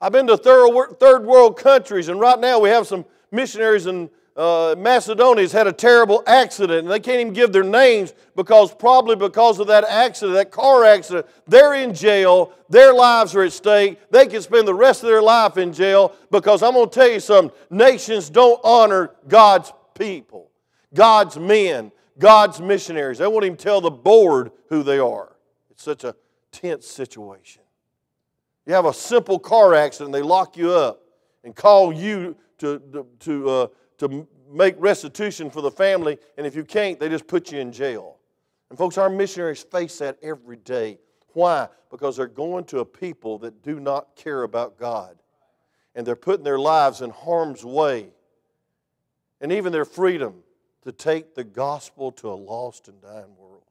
I've 0.00 0.12
been 0.12 0.26
to 0.26 0.36
third 0.36 1.24
world 1.24 1.56
countries, 1.56 2.08
and 2.08 2.20
right 2.20 2.38
now 2.38 2.58
we 2.58 2.68
have 2.68 2.86
some 2.86 3.04
missionaries 3.30 3.86
in 3.86 4.10
uh, 4.36 4.74
Macedonia's 4.78 5.52
had 5.52 5.66
a 5.66 5.72
terrible 5.72 6.22
accident, 6.26 6.80
and 6.80 6.90
they 6.90 7.00
can't 7.00 7.20
even 7.20 7.32
give 7.34 7.52
their 7.52 7.62
names 7.62 8.14
because 8.34 8.74
probably 8.74 9.14
because 9.14 9.60
of 9.60 9.66
that 9.66 9.84
accident, 9.84 10.36
that 10.36 10.50
car 10.50 10.84
accident, 10.84 11.26
they're 11.46 11.74
in 11.74 11.92
jail. 11.92 12.52
Their 12.70 12.94
lives 12.94 13.34
are 13.34 13.42
at 13.42 13.52
stake. 13.52 13.98
They 14.10 14.26
can 14.26 14.40
spend 14.40 14.66
the 14.66 14.74
rest 14.74 15.02
of 15.02 15.10
their 15.10 15.20
life 15.20 15.58
in 15.58 15.72
jail 15.72 16.14
because 16.30 16.62
I'm 16.62 16.72
going 16.72 16.88
to 16.88 16.94
tell 16.94 17.10
you 17.10 17.20
something 17.20 17.54
nations 17.68 18.30
don't 18.30 18.58
honor 18.64 19.10
God's 19.28 19.70
people, 19.94 20.50
God's 20.94 21.38
men, 21.38 21.92
God's 22.18 22.60
missionaries. 22.60 23.18
They 23.18 23.26
won't 23.26 23.44
even 23.44 23.56
tell 23.56 23.80
the 23.80 23.90
board 23.90 24.52
who 24.68 24.82
they 24.82 24.98
are. 24.98 25.36
It's 25.70 25.82
such 25.82 26.04
a 26.04 26.14
tense 26.50 26.86
situation. 26.86 27.62
You 28.66 28.74
have 28.74 28.84
a 28.84 28.94
simple 28.94 29.38
car 29.38 29.74
accident, 29.74 30.12
they 30.12 30.22
lock 30.22 30.56
you 30.56 30.70
up 30.72 31.02
and 31.42 31.54
call 31.56 31.92
you 31.92 32.36
to, 32.58 32.78
to, 32.92 33.06
to 33.20 33.50
uh, 33.50 33.66
to 34.02 34.26
make 34.50 34.74
restitution 34.78 35.48
for 35.48 35.62
the 35.62 35.70
family, 35.70 36.18
and 36.36 36.44
if 36.44 36.56
you 36.56 36.64
can't, 36.64 36.98
they 36.98 37.08
just 37.08 37.28
put 37.28 37.52
you 37.52 37.60
in 37.60 37.70
jail. 37.70 38.18
And 38.68 38.76
folks, 38.76 38.98
our 38.98 39.08
missionaries 39.08 39.62
face 39.62 39.98
that 39.98 40.18
every 40.22 40.56
day. 40.56 40.98
Why? 41.34 41.68
Because 41.88 42.16
they're 42.16 42.26
going 42.26 42.64
to 42.64 42.80
a 42.80 42.84
people 42.84 43.38
that 43.38 43.62
do 43.62 43.78
not 43.78 44.16
care 44.16 44.42
about 44.42 44.76
God. 44.76 45.16
And 45.94 46.06
they're 46.06 46.16
putting 46.16 46.42
their 46.42 46.58
lives 46.58 47.00
in 47.00 47.10
harm's 47.10 47.64
way. 47.64 48.08
And 49.42 49.52
even 49.52 49.72
their 49.72 49.84
freedom 49.84 50.36
to 50.84 50.92
take 50.92 51.34
the 51.34 51.44
gospel 51.44 52.10
to 52.12 52.30
a 52.30 52.34
lost 52.34 52.88
and 52.88 53.02
dying 53.02 53.36
world. 53.36 53.64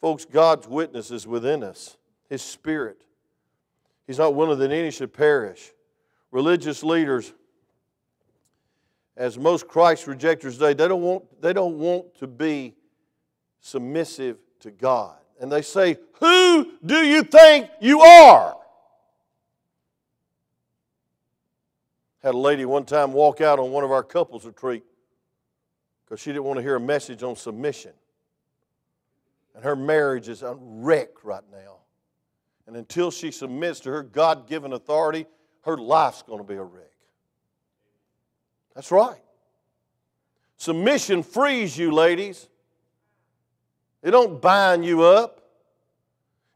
Folks, 0.00 0.24
God's 0.24 0.66
witness 0.66 1.12
is 1.12 1.26
within 1.26 1.62
us, 1.62 1.96
His 2.28 2.42
Spirit. 2.42 3.04
He's 4.06 4.18
not 4.18 4.34
willing 4.34 4.58
that 4.58 4.72
any 4.72 4.90
should 4.90 5.12
perish. 5.12 5.70
Religious 6.32 6.82
leaders 6.82 7.32
as 9.16 9.38
most 9.38 9.68
Christ 9.68 10.06
rejectors 10.06 10.54
today, 10.54 10.72
they 10.72 10.88
don't 10.88 11.02
want, 11.02 11.42
they 11.42 11.52
don't 11.52 11.78
want 11.78 12.14
to 12.16 12.26
be 12.26 12.74
submissive 13.60 14.38
to 14.60 14.70
God. 14.70 15.16
And 15.40 15.52
they 15.52 15.62
say, 15.62 15.98
Who 16.20 16.72
do 16.84 17.04
you 17.04 17.22
think 17.22 17.68
you 17.80 18.00
are? 18.00 18.56
Had 22.22 22.34
a 22.34 22.38
lady 22.38 22.64
one 22.64 22.84
time 22.84 23.12
walk 23.12 23.40
out 23.40 23.58
on 23.58 23.72
one 23.72 23.84
of 23.84 23.90
our 23.90 24.02
couples 24.02 24.44
retreat 24.44 24.84
because 26.04 26.20
she 26.20 26.30
didn't 26.30 26.44
want 26.44 26.58
to 26.58 26.62
hear 26.62 26.76
a 26.76 26.80
message 26.80 27.22
on 27.22 27.34
submission. 27.34 27.92
And 29.54 29.64
her 29.64 29.76
marriage 29.76 30.28
is 30.28 30.42
a 30.42 30.56
wreck 30.58 31.24
right 31.24 31.42
now. 31.50 31.78
And 32.66 32.76
until 32.76 33.10
she 33.10 33.30
submits 33.30 33.80
to 33.80 33.90
her 33.90 34.02
God 34.02 34.46
given 34.46 34.72
authority, 34.72 35.26
her 35.62 35.76
life's 35.76 36.22
going 36.22 36.38
to 36.38 36.44
be 36.44 36.54
a 36.54 36.62
wreck. 36.62 36.84
That's 38.74 38.90
right. 38.90 39.20
Submission 40.56 41.22
frees 41.22 41.76
you, 41.76 41.90
ladies. 41.90 42.48
It 44.02 44.12
don't 44.12 44.40
bind 44.40 44.84
you 44.84 45.02
up. 45.02 45.40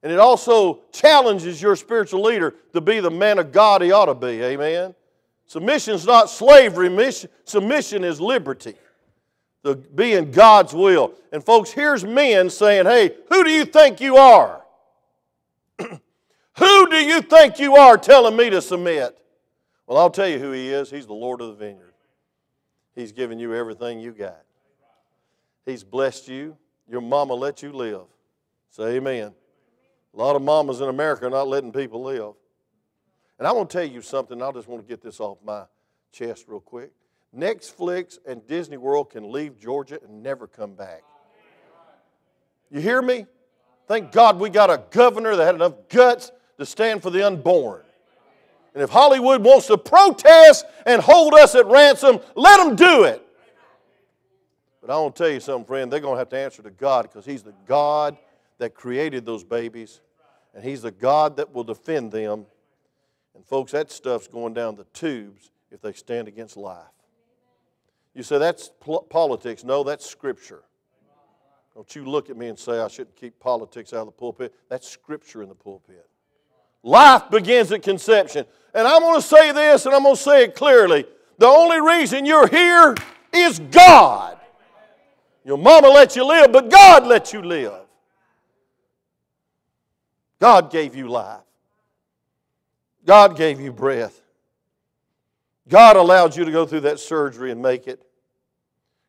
And 0.02 0.12
it 0.12 0.20
also 0.20 0.82
challenges 0.92 1.60
your 1.60 1.74
spiritual 1.74 2.22
leader 2.22 2.54
to 2.72 2.80
be 2.80 3.00
the 3.00 3.10
man 3.10 3.38
of 3.40 3.50
God 3.50 3.82
he 3.82 3.90
ought 3.90 4.06
to 4.06 4.14
be. 4.14 4.42
Amen. 4.42 4.94
Submission 5.46 5.94
is 5.94 6.04
not 6.04 6.28
slavery. 6.28 7.12
Submission 7.44 8.04
is 8.04 8.20
liberty. 8.20 8.74
The 9.62 9.76
being 9.76 10.30
God's 10.30 10.72
will. 10.72 11.14
And 11.32 11.44
folks, 11.44 11.70
here's 11.70 12.04
men 12.04 12.50
saying, 12.50 12.86
hey, 12.86 13.16
who 13.28 13.44
do 13.44 13.50
you 13.50 13.64
think 13.64 14.00
you 14.00 14.16
are? 14.16 14.62
who 15.78 16.90
do 16.90 16.96
you 16.96 17.20
think 17.22 17.58
you 17.58 17.76
are 17.76 17.96
telling 17.96 18.36
me 18.36 18.50
to 18.50 18.60
submit? 18.60 19.16
Well, 19.86 19.98
I'll 19.98 20.10
tell 20.10 20.28
you 20.28 20.38
who 20.38 20.52
he 20.52 20.68
is. 20.68 20.90
He's 20.90 21.06
the 21.06 21.14
Lord 21.14 21.40
of 21.40 21.48
the 21.48 21.54
vineyard. 21.54 21.94
He's 22.94 23.12
given 23.12 23.38
you 23.38 23.54
everything 23.54 24.00
you 24.00 24.12
got. 24.12 24.42
He's 25.64 25.84
blessed 25.84 26.28
you. 26.28 26.56
Your 26.88 27.00
mama 27.00 27.34
let 27.34 27.62
you 27.62 27.72
live. 27.72 28.06
Say 28.70 28.96
amen. 28.96 29.32
A 30.14 30.16
lot 30.16 30.36
of 30.36 30.42
mamas 30.42 30.80
in 30.80 30.88
America 30.88 31.26
are 31.26 31.30
not 31.30 31.48
letting 31.48 31.72
people 31.72 32.02
live. 32.02 32.34
And 33.38 33.46
I 33.46 33.52
want 33.52 33.70
to 33.70 33.78
tell 33.78 33.86
you 33.86 34.02
something. 34.02 34.40
I 34.40 34.50
just 34.52 34.68
want 34.68 34.82
to 34.82 34.88
get 34.88 35.02
this 35.02 35.20
off 35.20 35.38
my 35.44 35.64
chest 36.12 36.46
real 36.48 36.60
quick. 36.60 36.90
Netflix 37.36 38.18
and 38.26 38.46
Disney 38.46 38.76
World 38.76 39.10
can 39.10 39.30
leave 39.30 39.58
Georgia 39.58 39.98
and 40.02 40.22
never 40.22 40.46
come 40.46 40.74
back. 40.74 41.02
You 42.70 42.80
hear 42.80 43.02
me? 43.02 43.26
Thank 43.86 44.10
God 44.10 44.40
we 44.40 44.50
got 44.50 44.70
a 44.70 44.82
governor 44.90 45.36
that 45.36 45.44
had 45.44 45.54
enough 45.54 45.74
guts 45.88 46.32
to 46.58 46.66
stand 46.66 47.02
for 47.02 47.10
the 47.10 47.26
unborn. 47.26 47.82
And 48.74 48.82
if 48.82 48.90
Hollywood 48.90 49.44
wants 49.44 49.68
to 49.68 49.78
protest 49.78 50.66
and 50.84 51.00
hold 51.00 51.34
us 51.34 51.54
at 51.54 51.66
ransom, 51.66 52.20
let 52.34 52.58
them 52.58 52.76
do 52.76 53.04
it. 53.04 53.22
But 54.80 54.90
I 54.90 54.98
want 54.98 55.16
to 55.16 55.22
tell 55.22 55.32
you 55.32 55.40
something, 55.40 55.66
friend. 55.66 55.92
They're 55.92 56.00
going 56.00 56.14
to 56.14 56.18
have 56.18 56.28
to 56.30 56.38
answer 56.38 56.62
to 56.62 56.70
God 56.70 57.02
because 57.02 57.24
He's 57.24 57.42
the 57.42 57.54
God 57.66 58.16
that 58.58 58.74
created 58.74 59.24
those 59.24 59.44
babies, 59.44 60.00
and 60.54 60.62
He's 60.62 60.82
the 60.82 60.90
God 60.90 61.36
that 61.36 61.52
will 61.52 61.64
defend 61.64 62.12
them. 62.12 62.46
And, 63.36 63.44
folks, 63.44 63.72
that 63.72 63.90
stuff's 63.90 64.26
going 64.26 64.54
down 64.54 64.76
the 64.76 64.86
tubes 64.94 65.50
if 65.70 65.82
they 65.82 65.92
stand 65.92 66.26
against 66.26 66.56
life. 66.56 66.82
You 68.14 68.22
say 68.22 68.38
that's 68.38 68.70
politics. 69.10 69.62
No, 69.62 69.84
that's 69.84 70.06
Scripture. 70.06 70.62
Don't 71.74 71.94
you 71.94 72.06
look 72.06 72.30
at 72.30 72.36
me 72.38 72.48
and 72.48 72.58
say 72.58 72.80
I 72.80 72.88
shouldn't 72.88 73.14
keep 73.14 73.38
politics 73.38 73.92
out 73.92 74.00
of 74.00 74.06
the 74.06 74.12
pulpit. 74.12 74.54
That's 74.70 74.88
Scripture 74.88 75.42
in 75.42 75.50
the 75.50 75.54
pulpit. 75.54 76.08
Life 76.82 77.30
begins 77.30 77.70
at 77.72 77.82
conception. 77.82 78.46
And 78.72 78.88
I'm 78.88 79.02
going 79.02 79.20
to 79.20 79.26
say 79.26 79.52
this 79.52 79.84
and 79.84 79.94
I'm 79.94 80.02
going 80.02 80.16
to 80.16 80.22
say 80.22 80.44
it 80.44 80.54
clearly. 80.54 81.04
The 81.36 81.46
only 81.46 81.80
reason 81.80 82.24
you're 82.24 82.48
here 82.48 82.94
is 83.34 83.58
God. 83.58 84.38
Your 85.44 85.58
mama 85.58 85.88
let 85.88 86.16
you 86.16 86.24
live, 86.24 86.52
but 86.52 86.70
God 86.70 87.06
let 87.06 87.34
you 87.34 87.42
live. 87.42 87.74
God 90.40 90.70
gave 90.70 90.96
you 90.96 91.08
life. 91.08 91.45
God 93.06 93.36
gave 93.36 93.60
you 93.60 93.72
breath. 93.72 94.20
God 95.68 95.96
allowed 95.96 96.36
you 96.36 96.44
to 96.44 96.50
go 96.50 96.66
through 96.66 96.80
that 96.80 97.00
surgery 97.00 97.50
and 97.50 97.62
make 97.62 97.86
it. 97.86 98.02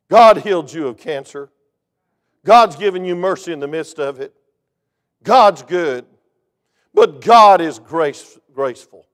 God 0.08 0.38
healed 0.38 0.72
you 0.72 0.88
of 0.88 0.96
cancer. 0.96 1.50
God's 2.44 2.76
given 2.76 3.04
you 3.04 3.14
mercy 3.14 3.52
in 3.52 3.60
the 3.60 3.68
midst 3.68 3.98
of 3.98 4.20
it. 4.20 4.34
God's 5.22 5.62
good. 5.62 6.06
But 6.94 7.20
God 7.20 7.60
is 7.60 7.78
grace, 7.78 8.38
graceful. 8.54 9.06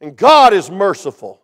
And 0.00 0.16
God 0.16 0.52
is 0.52 0.70
merciful. 0.70 1.40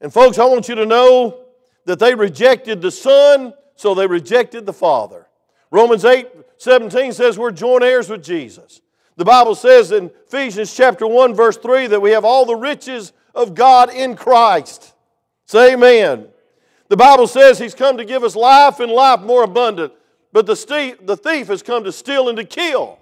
And 0.00 0.12
folks, 0.12 0.38
I 0.38 0.44
want 0.46 0.68
you 0.68 0.76
to 0.76 0.86
know 0.86 1.44
that 1.84 1.98
they 1.98 2.14
rejected 2.14 2.80
the 2.80 2.90
Son, 2.90 3.52
so 3.74 3.94
they 3.94 4.06
rejected 4.06 4.64
the 4.64 4.72
Father. 4.72 5.26
Romans 5.70 6.04
8 6.04 6.28
17 6.56 7.12
says 7.12 7.38
we're 7.38 7.50
joint 7.50 7.82
heirs 7.82 8.08
with 8.08 8.22
Jesus. 8.22 8.80
The 9.20 9.26
Bible 9.26 9.54
says 9.54 9.92
in 9.92 10.10
Ephesians 10.28 10.74
chapter 10.74 11.06
1, 11.06 11.34
verse 11.34 11.58
3, 11.58 11.88
that 11.88 12.00
we 12.00 12.12
have 12.12 12.24
all 12.24 12.46
the 12.46 12.56
riches 12.56 13.12
of 13.34 13.54
God 13.54 13.92
in 13.92 14.16
Christ. 14.16 14.94
Say 15.44 15.74
amen. 15.74 16.28
The 16.88 16.96
Bible 16.96 17.26
says 17.26 17.58
He's 17.58 17.74
come 17.74 17.98
to 17.98 18.06
give 18.06 18.24
us 18.24 18.34
life 18.34 18.80
and 18.80 18.90
life 18.90 19.20
more 19.20 19.44
abundant. 19.44 19.92
But 20.32 20.46
the, 20.46 20.96
the 21.02 21.18
thief 21.18 21.48
has 21.48 21.62
come 21.62 21.84
to 21.84 21.92
steal 21.92 22.30
and 22.30 22.38
to 22.38 22.44
kill. 22.44 22.98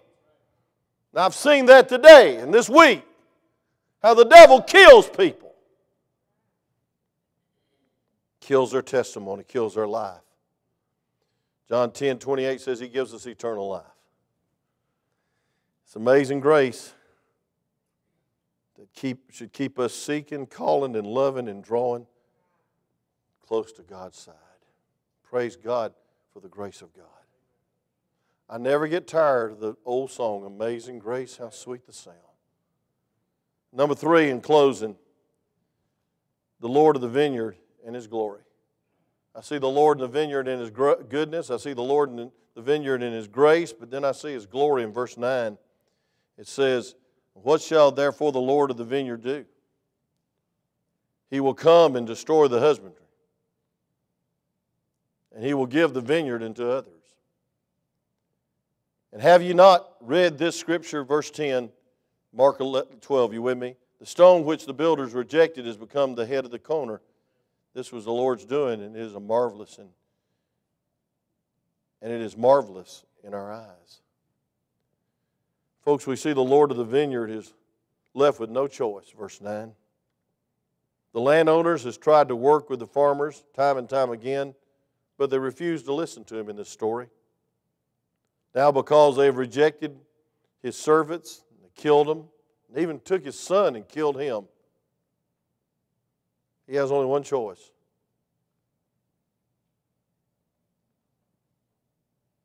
Now, 1.15 1.25
I've 1.27 1.37
seen 1.37 1.67
that 1.67 1.89
today 1.89 2.39
and 2.39 2.53
this 2.53 2.69
week, 2.69 3.05
how 4.03 4.15
the 4.15 4.25
devil 4.25 4.61
kills 4.61 5.09
people. 5.09 5.55
Kills 8.41 8.73
their 8.73 8.83
testimony, 8.83 9.45
kills 9.47 9.77
their 9.77 9.87
life. 9.87 10.19
John 11.69 11.93
10 11.93 12.19
28 12.19 12.61
says 12.61 12.81
he 12.81 12.89
gives 12.89 13.15
us 13.15 13.25
eternal 13.25 13.69
life. 13.69 13.85
It's 15.89 15.97
amazing 15.97 16.41
grace 16.41 16.93
that 18.79 18.93
keep, 18.93 19.33
should 19.33 19.55
keep 19.55 19.79
us 19.79 19.95
seeking, 19.95 20.45
calling, 20.45 20.95
and 20.95 21.07
loving 21.07 21.49
and 21.49 21.65
drawing 21.65 22.07
close 23.41 23.73
to 23.73 23.83
God's 23.83 24.19
side. 24.19 24.35
Praise 25.23 25.57
God 25.57 25.95
for 26.31 26.41
the 26.41 26.49
grace 26.49 26.83
of 26.83 26.93
God. 26.93 27.07
I 28.51 28.59
never 28.59 28.87
get 28.87 29.07
tired 29.07 29.53
of 29.53 29.61
the 29.61 29.77
old 29.87 30.11
song, 30.11 30.45
Amazing 30.45 30.99
Grace, 30.99 31.39
how 31.39 31.49
sweet 31.49 31.87
the 31.87 31.95
sound. 31.95 32.19
Number 33.73 33.95
three, 33.95 34.29
in 34.29 34.43
closing, 34.43 34.95
the 36.61 36.69
Lord 36.69 36.97
of 36.97 37.03
the 37.03 37.09
vineyard 37.09 37.57
and 37.87 37.95
his 37.95 38.07
glory. 38.07 38.43
I 39.35 39.41
see 39.41 39.57
the 39.57 39.71
Lord 39.71 39.97
in 39.97 40.03
the 40.03 40.09
vineyard 40.09 40.49
in 40.49 40.61
his 40.61 40.69
goodness. 40.69 41.51
I 41.51 41.57
see 41.57 41.73
the 41.73 41.81
Lord 41.81 42.11
in 42.11 42.31
the 42.55 42.61
vineyard 42.61 43.03
in 43.03 43.15
his 43.15 43.27
grace, 43.27 43.73
but 43.73 43.91
then 43.91 44.05
I 44.05 44.13
see 44.13 44.35
his 44.35 44.45
glory 44.45 44.83
in 44.83 44.93
verse 44.93 45.17
9. 45.17 45.57
It 46.39 46.47
says, 46.47 46.95
What 47.35 47.61
shall 47.61 47.91
therefore 47.91 48.33
the 48.33 48.39
Lord 48.39 48.71
of 48.71 48.77
the 48.77 48.85
vineyard 48.85 49.23
do? 49.23 49.45
He 51.31 51.41
will 51.41 51.55
come 51.55 51.97
and 51.97 52.07
destroy 52.07 52.49
the 52.49 52.61
husbandry 52.61 53.03
and 55.39 55.47
he 55.47 55.55
will 55.55 55.67
give 55.67 55.95
the 55.95 56.01
vineyard 56.01 56.43
into 56.43 56.69
others. 56.69 56.93
And 59.13 59.23
have 59.23 59.41
you 59.41 59.55
not 59.55 59.89
read 60.01 60.37
this 60.37 60.59
scripture, 60.59 61.05
verse 61.05 61.31
10, 61.31 61.71
Mark 62.33 62.59
12, 62.59 63.33
you 63.33 63.41
with 63.41 63.57
me? 63.57 63.77
The 64.01 64.07
stone 64.07 64.45
which 64.45 64.67
the 64.67 64.75
builders 64.75 65.15
rejected 65.15 65.65
has 65.65 65.77
become 65.77 66.17
the 66.17 66.27
head 66.27 66.45
of 66.45 66.51
the 66.51 66.59
corner. 66.59 67.01
This 67.73 67.93
was 67.93 68.05
the 68.05 68.11
Lord's 68.11 68.45
doing, 68.45 68.83
and 68.83 68.97
it 68.97 69.01
is 69.01 69.15
a 69.15 69.21
marvelous 69.21 69.79
and, 69.79 69.91
and 72.03 72.13
it 72.13 72.21
is 72.21 72.37
marvelous 72.37 73.05
in 73.23 73.33
our 73.33 73.53
eyes. 73.53 74.01
Folks, 75.89 76.07
we 76.07 76.17
see 76.17 76.35
the 76.35 76.43
Lord 76.43 76.71
of 76.71 76.77
the 76.77 76.85
vineyard 76.85 77.31
is 77.31 77.55
left 78.13 78.39
with 78.39 78.51
no 78.51 78.67
choice, 78.67 79.07
verse 79.19 79.41
9. 79.41 79.73
The 81.15 81.21
landowners 81.21 81.85
has 81.85 81.97
tried 81.97 82.29
to 82.29 82.37
work 82.37 82.69
with 82.69 82.81
the 82.81 82.87
farmers 82.87 83.43
time 83.57 83.79
and 83.79 83.89
time 83.89 84.11
again 84.11 84.55
but 85.17 85.31
they 85.31 85.39
refuse 85.39 85.83
to 85.85 85.95
listen 85.95 86.25
to 86.25 86.37
him 86.37 86.51
in 86.51 86.57
this 86.57 86.69
story. 86.69 87.07
Now, 88.55 88.71
because 88.71 89.17
they 89.17 89.25
have 89.25 89.39
rejected 89.39 89.99
his 90.63 90.77
servants, 90.77 91.43
they 91.63 91.71
killed 91.75 92.07
him, 92.07 92.25
and 92.69 92.83
even 92.83 93.01
took 93.01 93.25
his 93.25 93.41
son 93.41 93.75
and 93.75 93.89
killed 93.89 94.21
him, 94.21 94.45
he 96.67 96.77
has 96.77 96.93
only 96.93 97.07
one 97.07 97.23
choice. 97.23 97.71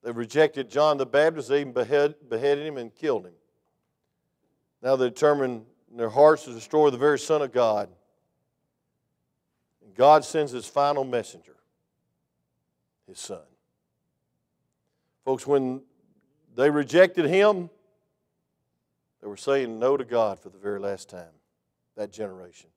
They've 0.03 0.15
rejected 0.15 0.69
John 0.69 0.97
the 0.97 1.05
Baptist, 1.05 1.49
they 1.49 1.61
even 1.61 1.73
behead, 1.73 2.15
beheaded 2.29 2.65
him 2.65 2.77
and 2.77 2.93
killed 2.93 3.25
him. 3.25 3.33
Now 4.81 4.95
they 4.97 5.07
determined 5.09 5.65
in 5.89 5.97
their 5.97 6.09
hearts 6.09 6.43
to 6.45 6.53
destroy 6.53 6.89
the 6.89 6.97
very 6.97 7.17
Son 7.17 7.41
of 7.41 7.53
God. 7.53 7.89
And 9.83 9.95
God 9.95 10.25
sends 10.25 10.51
his 10.51 10.65
final 10.65 11.03
messenger 11.03 11.55
his 13.07 13.19
son. 13.19 13.41
Folks, 15.25 15.45
when 15.47 15.81
they 16.55 16.69
rejected 16.69 17.25
him, 17.25 17.69
they 19.21 19.27
were 19.27 19.37
saying 19.37 19.79
no 19.79 19.95
to 19.95 20.03
God 20.03 20.39
for 20.39 20.49
the 20.49 20.57
very 20.57 20.79
last 20.79 21.09
time. 21.09 21.31
That 21.95 22.11
generation, 22.11 22.69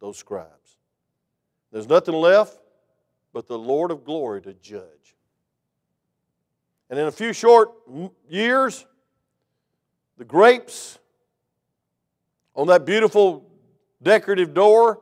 those 0.00 0.18
scribes. 0.18 0.76
There's 1.72 1.88
nothing 1.88 2.14
left 2.14 2.58
but 3.32 3.46
the 3.46 3.58
Lord 3.58 3.90
of 3.90 4.04
glory 4.04 4.42
to 4.42 4.54
judge. 4.54 5.16
And 6.90 6.98
in 6.98 7.06
a 7.06 7.12
few 7.12 7.32
short 7.32 7.70
years, 8.28 8.86
the 10.16 10.24
grapes 10.24 10.98
on 12.54 12.66
that 12.68 12.84
beautiful 12.84 13.44
decorative 14.02 14.54
door 14.54 15.00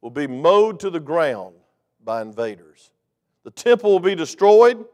will 0.00 0.10
be 0.10 0.26
mowed 0.26 0.80
to 0.80 0.90
the 0.90 1.00
ground 1.00 1.54
by 2.04 2.22
invaders. 2.22 2.90
The 3.44 3.50
temple 3.50 3.90
will 3.90 4.00
be 4.00 4.14
destroyed, 4.14 4.84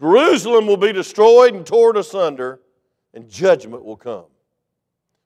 Jerusalem 0.00 0.66
will 0.66 0.78
be 0.78 0.92
destroyed 0.92 1.54
and 1.54 1.66
torn 1.66 1.98
asunder, 1.98 2.60
and 3.12 3.28
judgment 3.28 3.84
will 3.84 3.96
come. 3.96 4.24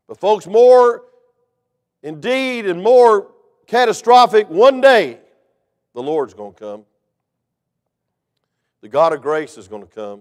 But, 0.09 0.19
folks, 0.19 0.47
more 0.47 1.05
indeed 2.03 2.67
and 2.67 2.83
more 2.83 3.31
catastrophic, 3.67 4.51
one 4.51 4.81
day 4.81 5.21
the 5.95 6.03
Lord's 6.03 6.35
going 6.35 6.55
to 6.55 6.59
come. 6.59 6.85
The 8.85 8.91
God 8.91 9.15
of 9.15 9.23
grace 9.23 9.57
is 9.57 9.67
going 9.67 9.81
to 9.81 9.89
come. 9.89 10.21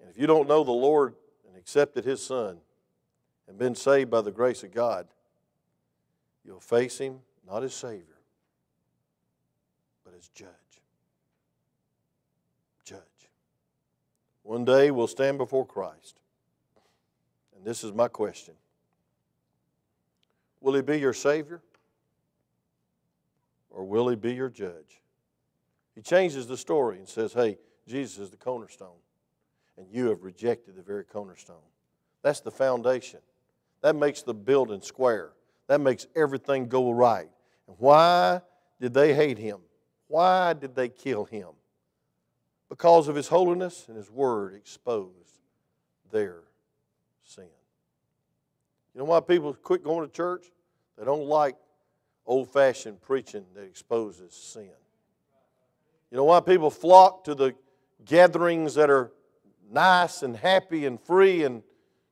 And 0.00 0.08
if 0.08 0.16
you 0.16 0.28
don't 0.28 0.46
know 0.46 0.62
the 0.62 0.70
Lord 0.70 1.16
and 1.48 1.56
accepted 1.56 2.04
His 2.04 2.24
Son 2.24 2.58
and 3.48 3.58
been 3.58 3.74
saved 3.74 4.12
by 4.12 4.20
the 4.20 4.30
grace 4.30 4.62
of 4.62 4.72
God, 4.72 5.08
you'll 6.44 6.60
face 6.60 6.98
Him 6.98 7.18
not 7.44 7.64
as 7.64 7.74
Savior, 7.74 8.20
but 10.04 10.14
as 10.16 10.28
judge. 10.28 10.48
Judge. 12.84 13.00
One 14.44 14.64
day 14.64 14.92
we'll 14.92 15.08
stand 15.08 15.36
before 15.36 15.66
Christ. 15.66 16.20
And 17.56 17.64
this 17.64 17.82
is 17.82 17.92
my 17.92 18.06
question 18.06 18.54
Will 20.60 20.74
he 20.74 20.82
be 20.82 21.00
your 21.00 21.12
Savior? 21.12 21.60
Or 23.68 23.82
will 23.82 24.08
he 24.08 24.14
be 24.14 24.32
your 24.32 24.48
judge? 24.48 25.00
He 25.98 26.02
changes 26.02 26.46
the 26.46 26.56
story 26.56 26.98
and 26.98 27.08
says, 27.08 27.32
Hey, 27.32 27.58
Jesus 27.88 28.18
is 28.18 28.30
the 28.30 28.36
cornerstone, 28.36 29.00
and 29.76 29.88
you 29.90 30.10
have 30.10 30.22
rejected 30.22 30.76
the 30.76 30.82
very 30.82 31.02
cornerstone. 31.02 31.56
That's 32.22 32.38
the 32.38 32.52
foundation. 32.52 33.18
That 33.80 33.96
makes 33.96 34.22
the 34.22 34.32
building 34.32 34.80
square. 34.80 35.32
That 35.66 35.80
makes 35.80 36.06
everything 36.14 36.68
go 36.68 36.92
right. 36.92 37.28
And 37.66 37.76
why 37.80 38.42
did 38.80 38.94
they 38.94 39.12
hate 39.12 39.38
him? 39.38 39.58
Why 40.06 40.52
did 40.52 40.76
they 40.76 40.88
kill 40.88 41.24
him? 41.24 41.48
because 42.68 43.08
of 43.08 43.16
his 43.16 43.28
holiness 43.28 43.86
and 43.88 43.96
his 43.96 44.10
word 44.10 44.54
exposed 44.54 45.40
their 46.10 46.42
sin. 47.22 47.48
You 48.94 49.00
know 49.00 49.04
why 49.04 49.20
people 49.20 49.54
quit 49.54 49.82
going 49.82 50.06
to 50.06 50.14
church? 50.14 50.44
They 50.98 51.04
don't 51.04 51.26
like 51.26 51.56
old 52.26 52.52
fashioned 52.52 53.00
preaching 53.00 53.44
that 53.54 53.62
exposes 53.62 54.34
sin. 54.34 54.70
You 56.10 56.16
know 56.16 56.24
why 56.24 56.40
people 56.40 56.70
flock 56.70 57.24
to 57.24 57.34
the 57.34 57.54
gatherings 58.04 58.74
that 58.74 58.90
are 58.90 59.12
nice 59.70 60.22
and 60.22 60.36
happy 60.36 60.86
and 60.86 61.00
free 61.00 61.44
and 61.44 61.62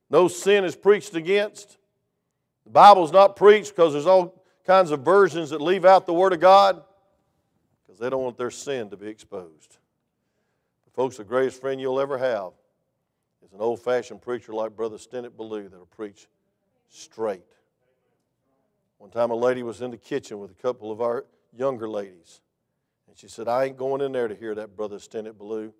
no 0.09 0.27
sin 0.27 0.63
is 0.63 0.75
preached 0.75 1.15
against? 1.15 1.77
The 2.63 2.71
Bible's 2.71 3.11
not 3.11 3.35
preached 3.35 3.75
because 3.75 3.93
there's 3.93 4.05
all 4.05 4.43
kinds 4.65 4.91
of 4.91 5.01
versions 5.01 5.49
that 5.49 5.61
leave 5.61 5.85
out 5.85 6.05
the 6.05 6.13
Word 6.13 6.33
of 6.33 6.39
God 6.39 6.83
because 7.85 7.99
they 7.99 8.09
don't 8.09 8.23
want 8.23 8.37
their 8.37 8.51
sin 8.51 8.89
to 8.89 8.97
be 8.97 9.07
exposed. 9.07 9.77
Folks, 10.97 11.17
the 11.17 11.23
greatest 11.23 11.61
friend 11.61 11.79
you'll 11.79 11.99
ever 11.99 12.17
have 12.17 12.53
is 13.45 13.53
an 13.53 13.61
old 13.61 13.79
fashioned 13.79 14.19
preacher 14.19 14.51
like 14.51 14.75
Brother 14.75 14.97
Stennett 14.97 15.37
Ballou 15.37 15.69
that'll 15.69 15.85
preach 15.85 16.27
straight. 16.89 17.45
One 18.97 19.11
time 19.11 19.29
a 19.29 19.35
lady 19.35 19.61
was 19.61 19.83
in 19.83 19.91
the 19.91 19.97
kitchen 19.97 20.39
with 20.39 20.49
a 20.49 20.55
couple 20.55 20.91
of 20.91 20.99
our 20.99 21.25
younger 21.55 21.87
ladies. 21.87 22.41
And 23.17 23.21
she 23.29 23.33
said, 23.33 23.47
I 23.47 23.65
ain't 23.65 23.77
going 23.77 24.01
in 24.01 24.11
there 24.11 24.27
to 24.27 24.35
hear 24.35 24.53
that 24.55 24.75
Brother 24.75 24.97
Stennett 24.97 25.37
Blue. 25.37 25.73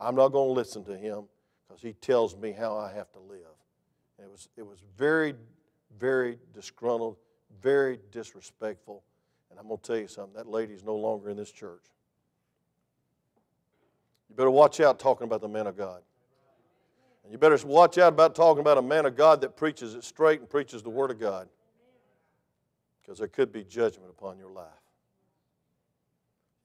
I'm 0.00 0.16
not 0.16 0.28
going 0.28 0.48
to 0.48 0.52
listen 0.52 0.84
to 0.84 0.96
him 0.96 1.24
because 1.66 1.80
he 1.80 1.92
tells 1.92 2.36
me 2.36 2.52
how 2.52 2.76
I 2.76 2.92
have 2.92 3.12
to 3.12 3.20
live. 3.20 3.38
And 4.18 4.26
it 4.26 4.30
was, 4.30 4.48
it 4.56 4.66
was 4.66 4.82
very, 4.98 5.34
very 5.98 6.38
disgruntled, 6.52 7.16
very 7.62 8.00
disrespectful. 8.10 9.04
And 9.50 9.58
I'm 9.58 9.68
going 9.68 9.78
to 9.78 9.86
tell 9.86 9.98
you 9.98 10.08
something 10.08 10.34
that 10.34 10.48
lady's 10.48 10.82
no 10.82 10.96
longer 10.96 11.30
in 11.30 11.36
this 11.36 11.52
church. 11.52 11.84
You 14.28 14.34
better 14.34 14.50
watch 14.50 14.80
out 14.80 14.98
talking 14.98 15.24
about 15.24 15.40
the 15.40 15.48
man 15.48 15.66
of 15.66 15.76
God. 15.76 16.02
And 17.22 17.32
you 17.32 17.38
better 17.38 17.58
watch 17.66 17.98
out 17.98 18.14
about 18.14 18.34
talking 18.34 18.60
about 18.60 18.78
a 18.78 18.82
man 18.82 19.06
of 19.06 19.16
God 19.16 19.42
that 19.42 19.56
preaches 19.56 19.94
it 19.94 20.02
straight 20.02 20.40
and 20.40 20.48
preaches 20.48 20.82
the 20.82 20.90
Word 20.90 21.10
of 21.10 21.20
God 21.20 21.48
because 23.00 23.18
there 23.18 23.28
could 23.28 23.52
be 23.52 23.62
judgment 23.64 24.10
upon 24.10 24.38
your 24.38 24.50
life. 24.50 24.79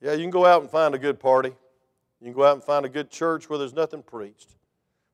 Yeah, 0.06 0.13
you 0.13 0.22
can 0.22 0.30
go 0.30 0.46
out 0.46 0.62
and 0.62 0.70
find 0.70 0.94
a 0.94 1.00
good 1.00 1.20
party. 1.20 1.50
You 2.22 2.26
can 2.26 2.34
go 2.34 2.46
out 2.46 2.54
and 2.54 2.63
find 2.63 2.86
a 2.86 2.89
good 2.89 3.10
church 3.10 3.50
where 3.50 3.58
there's 3.58 3.74
nothing 3.74 4.04
preached. 4.04 4.56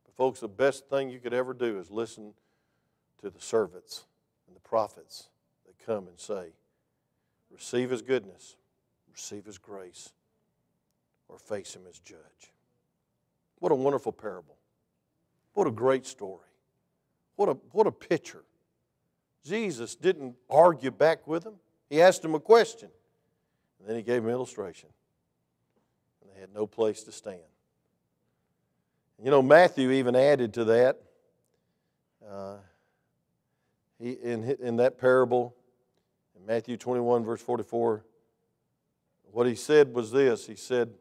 But, 0.03 0.13
folks, 0.17 0.41
the 0.41 0.49
best 0.49 0.89
thing 0.89 1.09
you 1.09 1.19
could 1.19 1.33
ever 1.33 1.53
do 1.53 1.79
is 1.79 1.89
listen 1.89 2.33
to 3.21 3.29
the 3.29 3.39
servants 3.39 4.03
and 4.47 4.53
the 4.53 4.59
prophets 4.59 5.29
that 5.65 5.79
come 5.85 6.09
and 6.09 6.19
say, 6.19 6.47
receive 7.49 7.89
his 7.89 8.01
goodness, 8.01 8.57
receive 9.09 9.45
his 9.45 9.57
grace, 9.57 10.09
or 11.29 11.39
face 11.39 11.73
him 11.73 11.83
as 11.89 11.97
judge. 11.99 12.51
What 13.59 13.71
a 13.71 13.75
wonderful 13.75 14.11
parable. 14.11 14.57
What 15.53 15.67
a 15.67 15.71
great 15.71 16.05
story. 16.05 16.49
What 17.37 17.47
a, 17.47 17.53
what 17.71 17.87
a 17.87 17.93
picture 17.93 18.43
Jesus 19.45 19.95
didn't 19.95 20.35
argue 20.49 20.91
back 20.91 21.29
with 21.29 21.45
them. 21.45 21.55
He 21.89 22.01
asked 22.01 22.23
them 22.23 22.35
a 22.35 22.41
question, 22.41 22.89
and 23.81 23.89
then 23.89 23.95
he 23.95 24.03
gave 24.03 24.21
them 24.21 24.27
an 24.27 24.31
illustration. 24.31 24.89
And 26.21 26.29
they 26.35 26.39
had 26.39 26.53
no 26.53 26.67
place 26.67 27.01
to 27.03 27.11
stand. 27.11 27.39
You 29.23 29.31
know, 29.31 29.41
Matthew 29.41 29.91
even 29.91 30.15
added 30.15 30.53
to 30.53 30.65
that. 30.65 31.01
Uh, 32.27 32.57
he, 33.99 34.11
in, 34.11 34.43
in 34.61 34.77
that 34.77 34.99
parable, 34.99 35.55
in 36.35 36.45
Matthew 36.45 36.77
21, 36.77 37.25
verse 37.25 37.41
44, 37.41 38.05
what 39.31 39.47
he 39.47 39.55
said 39.55 39.93
was 39.93 40.11
this 40.11 40.45
He 40.45 40.55
said, 40.55 40.91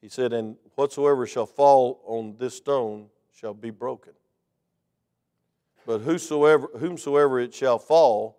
he 0.00 0.08
said, 0.08 0.32
And 0.32 0.56
whatsoever 0.74 1.26
shall 1.26 1.46
fall 1.46 2.00
on 2.06 2.36
this 2.38 2.56
stone 2.56 3.08
shall 3.34 3.54
be 3.54 3.70
broken. 3.70 4.12
But 5.86 6.00
whosoever, 6.00 6.68
whomsoever 6.78 7.38
it 7.38 7.54
shall 7.54 7.78
fall, 7.78 8.38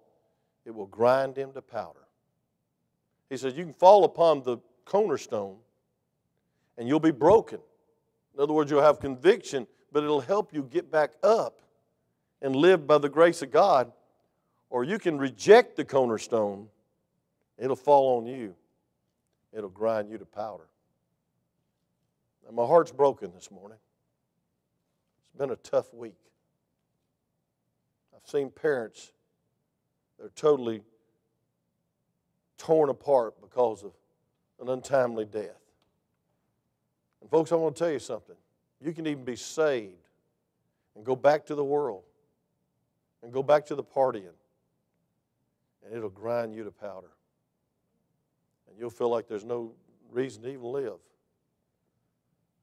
it 0.65 0.75
will 0.75 0.87
grind 0.87 1.37
him 1.37 1.53
to 1.53 1.61
powder. 1.61 2.06
He 3.29 3.37
says, 3.37 3.55
You 3.55 3.63
can 3.63 3.73
fall 3.73 4.03
upon 4.03 4.43
the 4.43 4.57
cornerstone 4.85 5.57
and 6.77 6.87
you'll 6.87 6.99
be 6.99 7.11
broken. 7.11 7.59
In 8.35 8.41
other 8.41 8.53
words, 8.53 8.69
you'll 8.69 8.83
have 8.83 8.99
conviction, 8.99 9.67
but 9.91 10.03
it'll 10.03 10.21
help 10.21 10.53
you 10.53 10.63
get 10.63 10.91
back 10.91 11.13
up 11.23 11.61
and 12.41 12.55
live 12.55 12.85
by 12.85 12.97
the 12.99 13.09
grace 13.09 13.41
of 13.41 13.51
God. 13.51 13.91
Or 14.69 14.83
you 14.83 14.99
can 14.99 15.17
reject 15.17 15.75
the 15.75 15.85
cornerstone, 15.85 16.67
it'll 17.57 17.75
fall 17.75 18.17
on 18.17 18.25
you, 18.27 18.53
it'll 19.53 19.69
grind 19.69 20.09
you 20.09 20.17
to 20.17 20.25
powder. 20.25 20.67
And 22.47 22.55
my 22.55 22.65
heart's 22.65 22.91
broken 22.91 23.31
this 23.33 23.49
morning. 23.49 23.77
It's 25.19 25.37
been 25.37 25.51
a 25.51 25.55
tough 25.55 25.93
week 25.93 26.15
I've 28.27 28.29
seen 28.29 28.49
parents 28.49 29.13
that 30.17 30.25
are 30.25 30.31
totally 30.35 30.81
torn 32.57 32.89
apart 32.89 33.39
because 33.41 33.83
of 33.83 33.91
an 34.59 34.69
untimely 34.69 35.25
death. 35.25 35.61
And, 37.21 37.29
folks, 37.29 37.51
I 37.51 37.55
want 37.55 37.75
to 37.75 37.83
tell 37.83 37.91
you 37.91 37.99
something. 37.99 38.35
You 38.81 38.93
can 38.93 39.07
even 39.07 39.23
be 39.23 39.35
saved 39.35 39.93
and 40.95 41.03
go 41.03 41.15
back 41.15 41.45
to 41.47 41.55
the 41.55 41.63
world 41.63 42.03
and 43.23 43.31
go 43.31 43.41
back 43.41 43.65
to 43.67 43.75
the 43.75 43.83
partying, 43.83 44.35
and 45.83 45.95
it'll 45.95 46.09
grind 46.09 46.53
you 46.53 46.63
to 46.63 46.71
powder. 46.71 47.11
And 48.69 48.77
you'll 48.77 48.89
feel 48.89 49.09
like 49.09 49.27
there's 49.27 49.45
no 49.45 49.73
reason 50.11 50.43
to 50.43 50.49
even 50.49 50.63
live. 50.63 50.99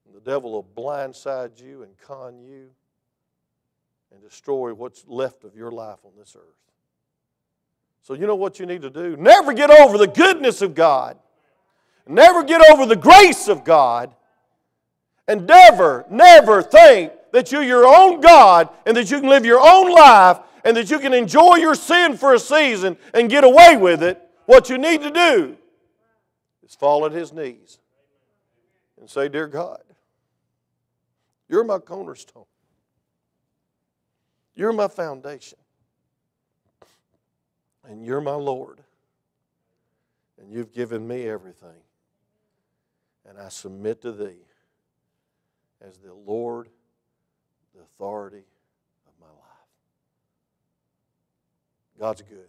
And 0.06 0.14
the 0.14 0.20
devil 0.20 0.52
will 0.52 0.64
blindside 0.64 1.60
you 1.60 1.82
and 1.82 1.96
con 1.98 2.40
you 2.40 2.70
and 4.12 4.22
destroy 4.22 4.72
what's 4.72 5.04
left 5.06 5.44
of 5.44 5.56
your 5.56 5.70
life 5.70 5.98
on 6.04 6.12
this 6.16 6.36
earth. 6.38 6.73
So, 8.04 8.12
you 8.12 8.26
know 8.26 8.34
what 8.34 8.60
you 8.60 8.66
need 8.66 8.82
to 8.82 8.90
do? 8.90 9.16
Never 9.16 9.54
get 9.54 9.70
over 9.70 9.96
the 9.96 10.06
goodness 10.06 10.60
of 10.60 10.74
God, 10.74 11.16
never 12.06 12.44
get 12.44 12.60
over 12.70 12.84
the 12.84 12.96
grace 12.96 13.48
of 13.48 13.64
God, 13.64 14.14
and 15.26 15.46
never, 15.46 16.04
never 16.10 16.62
think 16.62 17.12
that 17.32 17.50
you're 17.50 17.62
your 17.62 17.86
own 17.86 18.20
God 18.20 18.68
and 18.84 18.94
that 18.98 19.10
you 19.10 19.20
can 19.20 19.30
live 19.30 19.46
your 19.46 19.58
own 19.58 19.90
life 19.90 20.38
and 20.66 20.76
that 20.76 20.90
you 20.90 20.98
can 20.98 21.14
enjoy 21.14 21.56
your 21.56 21.74
sin 21.74 22.18
for 22.18 22.34
a 22.34 22.38
season 22.38 22.98
and 23.14 23.30
get 23.30 23.42
away 23.42 23.78
with 23.78 24.02
it. 24.02 24.20
What 24.44 24.68
you 24.68 24.76
need 24.76 25.00
to 25.00 25.10
do 25.10 25.56
is 26.62 26.74
fall 26.74 27.06
at 27.06 27.12
His 27.12 27.32
knees 27.32 27.78
and 29.00 29.08
say, 29.08 29.30
Dear 29.30 29.46
God, 29.46 29.80
you're 31.48 31.64
my 31.64 31.78
cornerstone. 31.78 32.44
You're 34.54 34.74
my 34.74 34.88
foundation. 34.88 35.58
And 37.88 38.04
you're 38.04 38.20
my 38.20 38.34
Lord. 38.34 38.80
And 40.40 40.50
you've 40.52 40.72
given 40.72 41.06
me 41.06 41.28
everything. 41.28 41.82
And 43.28 43.38
I 43.38 43.48
submit 43.48 44.02
to 44.02 44.12
thee 44.12 44.46
as 45.80 45.98
the 45.98 46.12
Lord, 46.12 46.68
the 47.74 47.82
authority 47.82 48.44
of 49.06 49.12
my 49.20 49.26
life. 49.26 49.68
God's 51.98 52.22
good. 52.22 52.48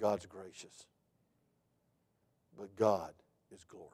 God's 0.00 0.26
gracious. 0.26 0.86
But 2.58 2.74
God 2.76 3.12
is 3.54 3.64
glorious. 3.64 3.92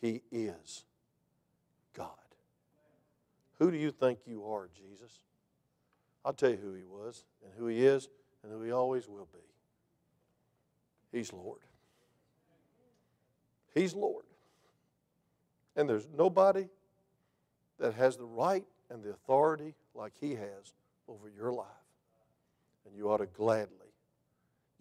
He 0.00 0.22
is 0.30 0.84
God. 1.94 2.08
Who 3.58 3.70
do 3.70 3.76
you 3.76 3.90
think 3.90 4.20
you 4.26 4.44
are, 4.46 4.68
Jesus? 4.74 5.20
I'll 6.24 6.32
tell 6.32 6.50
you 6.50 6.56
who 6.56 6.74
he 6.74 6.84
was 6.84 7.24
and 7.44 7.52
who 7.56 7.66
he 7.66 7.84
is 7.84 8.08
and 8.42 8.52
who 8.52 8.62
he 8.62 8.70
always 8.70 9.08
will 9.08 9.28
be. 9.32 9.38
He's 11.16 11.32
Lord. 11.32 11.60
He's 13.74 13.94
Lord. 13.94 14.24
And 15.76 15.88
there's 15.88 16.06
nobody 16.16 16.68
that 17.78 17.94
has 17.94 18.16
the 18.16 18.24
right 18.24 18.64
and 18.90 19.02
the 19.02 19.10
authority 19.10 19.74
like 19.94 20.12
he 20.20 20.34
has 20.34 20.72
over 21.06 21.30
your 21.34 21.52
life. 21.52 21.66
And 22.86 22.96
you 22.96 23.10
ought 23.10 23.18
to 23.18 23.26
gladly 23.26 23.92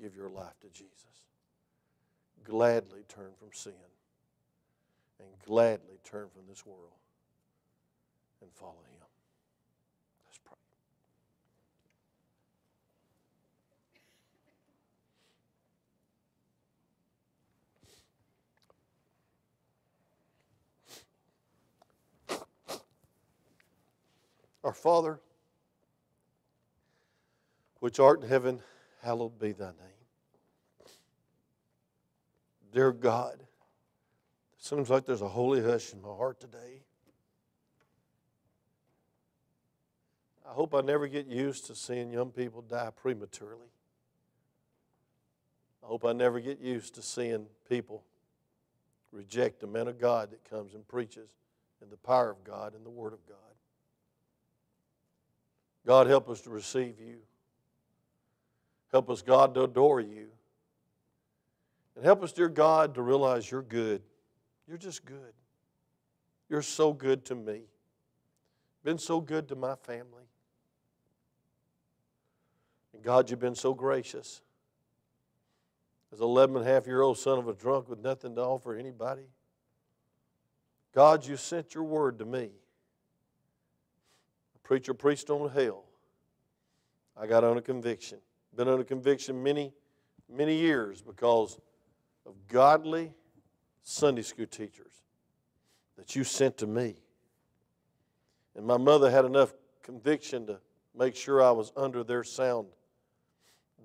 give 0.02 0.16
your 0.16 0.30
life 0.30 0.60
to 0.62 0.68
Jesus. 0.70 0.94
Gladly 2.44 3.04
turn 3.08 3.32
from 3.38 3.50
sin 3.52 3.74
and 5.20 5.28
gladly 5.46 6.00
turn 6.04 6.28
from 6.34 6.44
this 6.48 6.66
world 6.66 6.98
and 8.42 8.50
follow 8.54 8.72
him. 8.72 9.06
Let's 10.26 10.40
pray. 10.44 10.56
Our 24.64 24.74
Father, 24.74 25.20
which 27.80 28.00
art 28.00 28.22
in 28.22 28.28
heaven, 28.28 28.62
hallowed 29.02 29.40
be 29.40 29.52
thy 29.52 29.68
name. 29.68 30.88
Dear 32.74 32.92
God, 32.92 33.40
it 33.40 33.48
Seems 34.60 34.90
like 34.90 35.06
there's 35.06 35.22
a 35.22 35.30
holy 35.30 35.64
hush 35.64 35.94
in 35.94 36.02
my 36.02 36.10
heart 36.10 36.42
today. 36.42 36.82
I 40.46 40.54
hope 40.54 40.74
I 40.74 40.82
never 40.82 41.08
get 41.08 41.28
used 41.28 41.68
to 41.68 41.76
seeing 41.76 42.12
young 42.12 42.32
people 42.32 42.62
die 42.62 42.90
prematurely. 42.96 43.68
I 45.84 45.88
hope 45.88 46.04
I 46.04 46.12
never 46.12 46.40
get 46.40 46.60
used 46.60 46.96
to 46.96 47.02
seeing 47.02 47.48
people 47.70 48.04
reject 49.12 49.60
the 49.62 49.68
man 49.68 49.88
of 49.88 50.00
God 50.00 50.32
that 50.32 50.44
comes 50.50 50.74
and 50.74 50.88
preaches 50.88 51.30
in 51.82 51.90
the 51.90 51.98
power 51.98 52.30
of 52.30 52.44
God 52.44 52.74
and 52.74 52.86
the 52.86 52.90
Word 52.90 53.14
of 53.14 53.26
God. 53.26 53.47
God, 55.88 56.08
help 56.08 56.30
us 56.30 56.42
to 56.42 56.50
receive 56.50 57.00
you. 57.00 57.20
Help 58.92 59.10
us, 59.10 59.22
God, 59.22 59.54
to 59.56 59.64
adore 59.64 60.02
you. 60.02 60.28
And 61.96 62.04
help 62.04 62.22
us, 62.24 62.34
dear 62.34 62.50
God, 62.50 62.94
to 62.96 63.02
realize 63.02 63.50
you're 63.50 63.62
good. 63.62 64.02
You're 64.68 64.78
just 64.78 65.06
good. 65.06 65.34
You're 66.50 66.62
so 66.62 66.92
good 66.92 67.24
to 67.26 67.36
me. 67.36 67.62
Been 68.84 68.98
so 68.98 69.22
good 69.22 69.48
to 69.48 69.56
my 69.56 69.76
family. 69.76 70.26
And 72.94 73.02
God, 73.02 73.30
you've 73.30 73.40
been 73.40 73.56
so 73.56 73.74
gracious. 73.74 74.42
As 76.12 76.20
an 76.20 76.26
11 76.26 76.58
and 76.58 76.68
a 76.68 76.70
half 76.70 76.86
year 76.86 77.02
old 77.02 77.18
son 77.18 77.40
of 77.40 77.48
a 77.48 77.54
drunk 77.54 77.88
with 77.88 78.00
nothing 78.00 78.36
to 78.36 78.42
offer 78.42 78.76
anybody, 78.76 79.30
God, 80.94 81.26
you 81.26 81.38
sent 81.38 81.74
your 81.74 81.86
word 81.86 82.20
to 82.20 82.26
me. 82.26 82.50
Preacher 84.68 84.94
preached 84.94 85.30
on 85.30 85.50
hell. 85.50 85.86
I 87.16 87.26
got 87.26 87.46
on 87.46 87.58
a 87.58 87.62
conviction. 87.62 88.18
Been 88.54 88.68
on 88.68 88.82
a 88.82 88.84
conviction 88.84 89.42
many, 89.42 89.72
many 90.30 90.58
years 90.58 91.02
because 91.02 91.58
of 92.26 92.34
godly 92.50 93.14
Sunday 93.82 94.24
school 94.24 94.46
teachers 94.46 94.92
that 95.96 96.18
you 96.18 96.26
sent 96.26 96.58
to 96.58 96.68
me. 96.68 96.96
And 98.58 98.68
my 98.68 98.76
mother 98.76 99.10
had 99.10 99.24
enough 99.24 99.54
conviction 99.84 100.46
to 100.48 100.60
make 100.94 101.16
sure 101.16 101.42
I 101.42 101.52
was 101.52 101.72
under 101.78 102.04
their 102.04 102.26
sound 102.26 102.68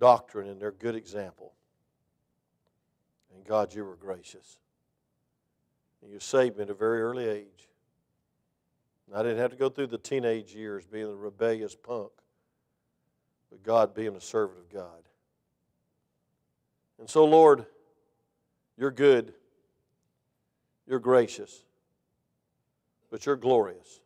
doctrine 0.01 0.49
and 0.49 0.61
their 0.61 0.73
good 0.73 0.97
example. 0.97 1.53
And 3.33 3.45
God, 3.45 3.73
you 3.73 3.85
were 3.85 3.95
gracious. 3.95 4.59
And 6.03 6.11
you 6.11 6.19
saved 6.19 6.57
me 6.57 6.65
at 6.65 6.71
a 6.71 6.75
very 6.75 7.01
early 7.03 7.29
age. 7.29 7.69
I 9.15 9.23
didn't 9.23 9.39
have 9.39 9.51
to 9.51 9.57
go 9.57 9.69
through 9.69 9.89
the 9.89 9.99
teenage 9.99 10.55
years 10.55 10.87
being 10.87 11.07
a 11.07 11.15
rebellious 11.15 11.75
punk, 11.75 12.13
but 13.51 13.63
God 13.63 13.95
being 13.95 14.17
a 14.17 14.21
servant 14.21 14.59
of 14.59 14.73
God. 14.73 15.03
And 16.99 17.11
so, 17.11 17.25
Lord, 17.25 17.67
you're 18.79 18.91
good. 18.91 19.35
You're 20.87 20.99
gracious. 20.99 21.65
But 23.11 23.27
you're 23.27 23.37
glorious. 23.37 24.01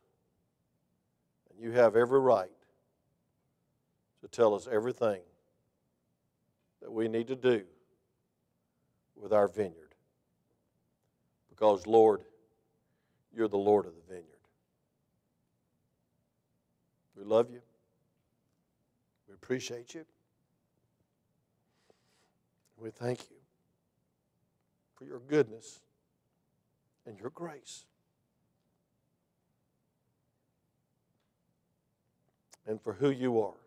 And 1.49 1.63
you 1.63 1.71
have 1.71 1.95
every 1.95 2.19
right 2.19 2.51
to 4.21 4.27
tell 4.27 4.55
us 4.55 4.67
everything 4.69 5.21
that 6.81 6.91
we 6.91 7.07
need 7.07 7.27
to 7.27 7.35
do 7.35 7.63
with 9.15 9.31
our 9.31 9.47
vineyard. 9.47 9.95
Because, 11.49 11.87
Lord, 11.87 12.21
you're 13.33 13.47
the 13.47 13.57
Lord 13.57 13.85
of 13.85 13.93
the 13.95 14.13
vineyard. 14.13 14.36
We 17.17 17.25
love 17.25 17.49
you. 17.49 17.61
We 19.27 19.33
appreciate 19.33 19.95
you. 19.95 20.05
We 22.77 22.91
thank 22.91 23.29
you 23.31 23.37
for 24.95 25.05
your 25.05 25.19
goodness 25.19 25.79
and 27.05 27.17
your 27.19 27.31
grace. 27.31 27.85
And 32.67 32.81
for 32.81 32.93
who 32.93 33.09
you 33.09 33.41
are. 33.41 33.66